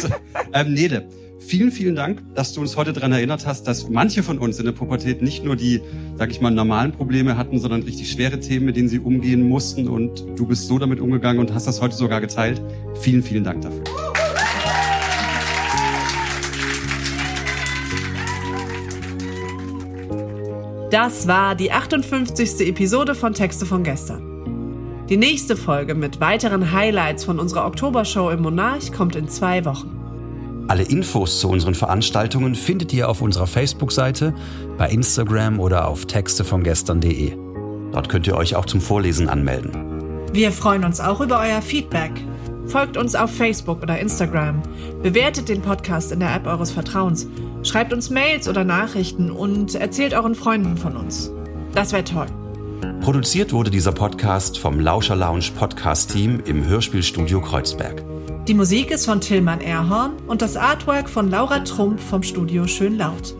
So, 0.00 0.08
ähm, 0.52 0.72
Nede, 0.72 1.06
vielen, 1.46 1.70
vielen 1.70 1.94
Dank, 1.94 2.22
dass 2.34 2.52
du 2.52 2.60
uns 2.60 2.76
heute 2.76 2.92
daran 2.92 3.12
erinnert 3.12 3.46
hast, 3.46 3.66
dass 3.66 3.88
manche 3.88 4.22
von 4.22 4.38
uns 4.38 4.58
in 4.58 4.64
der 4.64 4.72
Pubertät 4.72 5.22
nicht 5.22 5.44
nur 5.44 5.56
die, 5.56 5.80
sag 6.16 6.30
ich 6.30 6.40
mal, 6.40 6.50
normalen 6.50 6.92
Probleme 6.92 7.38
hatten, 7.38 7.58
sondern 7.58 7.82
richtig 7.82 8.10
schwere 8.10 8.40
Themen, 8.40 8.66
mit 8.66 8.76
denen 8.76 8.88
sie 8.88 8.98
umgehen 8.98 9.48
mussten. 9.48 9.88
Und 9.88 10.24
du 10.36 10.46
bist 10.46 10.66
so 10.66 10.78
damit 10.78 11.00
umgegangen 11.00 11.40
und 11.40 11.54
hast 11.54 11.66
das 11.66 11.80
heute 11.80 11.94
sogar 11.94 12.20
geteilt. 12.20 12.60
Vielen, 13.00 13.22
vielen 13.22 13.44
Dank 13.44 13.62
dafür. 13.62 13.84
Das 20.90 21.26
war 21.26 21.54
die 21.54 21.72
58. 21.72 22.66
Episode 22.68 23.14
von 23.14 23.34
Texte 23.34 23.66
von 23.66 23.84
gestern. 23.84 25.04
Die 25.08 25.16
nächste 25.16 25.56
Folge 25.56 25.94
mit 25.94 26.20
weiteren 26.20 26.72
Highlights 26.72 27.24
von 27.24 27.38
unserer 27.38 27.66
Oktobershow 27.66 28.30
im 28.30 28.42
Monarch 28.42 28.92
kommt 28.92 29.14
in 29.14 29.28
zwei 29.28 29.64
Wochen. 29.64 29.95
Alle 30.68 30.82
Infos 30.82 31.40
zu 31.40 31.48
unseren 31.48 31.74
Veranstaltungen 31.74 32.54
findet 32.54 32.92
ihr 32.92 33.08
auf 33.08 33.22
unserer 33.22 33.46
Facebook-Seite, 33.46 34.34
bei 34.76 34.88
Instagram 34.88 35.60
oder 35.60 35.86
auf 35.86 36.06
textevongestern.de. 36.06 37.36
Dort 37.92 38.08
könnt 38.08 38.26
ihr 38.26 38.36
euch 38.36 38.56
auch 38.56 38.66
zum 38.66 38.80
Vorlesen 38.80 39.28
anmelden. 39.28 40.26
Wir 40.32 40.50
freuen 40.50 40.84
uns 40.84 41.00
auch 41.00 41.20
über 41.20 41.40
euer 41.40 41.62
Feedback. 41.62 42.10
Folgt 42.66 42.96
uns 42.96 43.14
auf 43.14 43.30
Facebook 43.30 43.80
oder 43.82 43.98
Instagram. 43.98 44.60
Bewertet 45.02 45.48
den 45.48 45.62
Podcast 45.62 46.10
in 46.10 46.18
der 46.18 46.34
App 46.34 46.46
eures 46.48 46.72
Vertrauens. 46.72 47.28
Schreibt 47.62 47.92
uns 47.92 48.10
Mails 48.10 48.48
oder 48.48 48.64
Nachrichten 48.64 49.30
und 49.30 49.76
erzählt 49.76 50.14
euren 50.14 50.34
Freunden 50.34 50.76
von 50.76 50.96
uns. 50.96 51.30
Das 51.74 51.92
wäre 51.92 52.02
toll. 52.02 52.26
Produziert 53.00 53.52
wurde 53.52 53.70
dieser 53.70 53.92
Podcast 53.92 54.58
vom 54.58 54.80
Lauscher 54.80 55.14
Lounge 55.14 55.46
Podcast 55.56 56.10
Team 56.10 56.42
im 56.44 56.66
Hörspielstudio 56.66 57.40
Kreuzberg. 57.40 58.02
Die 58.48 58.54
Musik 58.54 58.92
ist 58.92 59.06
von 59.06 59.20
Tillmann 59.20 59.60
Erhorn 59.60 60.12
und 60.28 60.40
das 60.40 60.56
Artwork 60.56 61.08
von 61.08 61.28
Laura 61.28 61.58
Trump 61.64 61.98
vom 61.98 62.22
Studio 62.22 62.68
Schön 62.68 62.96
Laut. 62.96 63.34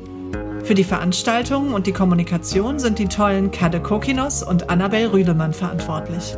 Für 0.65 0.75
die 0.75 0.83
Veranstaltungen 0.83 1.75
und 1.75 1.87
die 1.87 1.93
Kommunikation 1.93 2.81
sind 2.81 2.99
die 2.99 3.07
tollen 3.07 3.53
Kade 3.53 3.81
Kokinos 3.81 4.43
und 4.43 4.69
Annabel 4.69 5.07
Rüdemann 5.07 5.53
verantwortlich. 5.53 6.35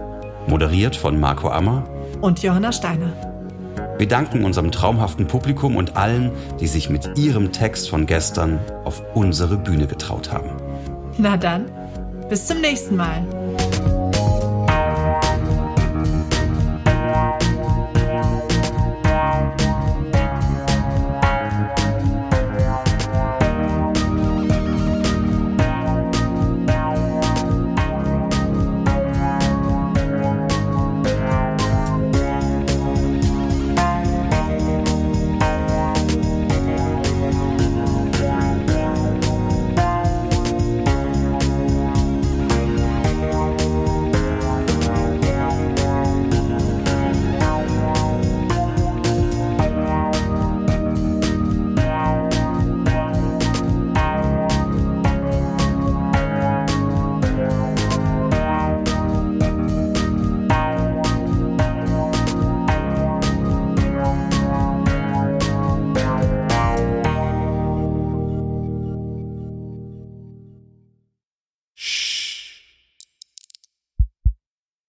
Moderiert 0.48 0.96
von 0.96 1.18
Marco 1.18 1.48
Ammer. 1.48 1.82
Und 2.20 2.42
Johanna 2.42 2.70
Steiner. 2.70 3.10
Wir 3.96 4.06
danken 4.06 4.44
unserem 4.44 4.70
traumhaften 4.70 5.26
Publikum 5.26 5.76
und 5.76 5.96
allen, 5.96 6.30
die 6.60 6.66
sich 6.66 6.90
mit 6.90 7.16
ihrem 7.16 7.52
Text 7.52 7.88
von 7.88 8.04
gestern 8.04 8.60
auf 8.84 9.02
unsere 9.14 9.56
Bühne 9.56 9.86
getraut 9.86 10.30
haben. 10.30 10.50
Na 11.16 11.38
dann, 11.38 11.70
bis 12.28 12.46
zum 12.46 12.60
nächsten 12.60 12.96
Mal. 12.96 13.24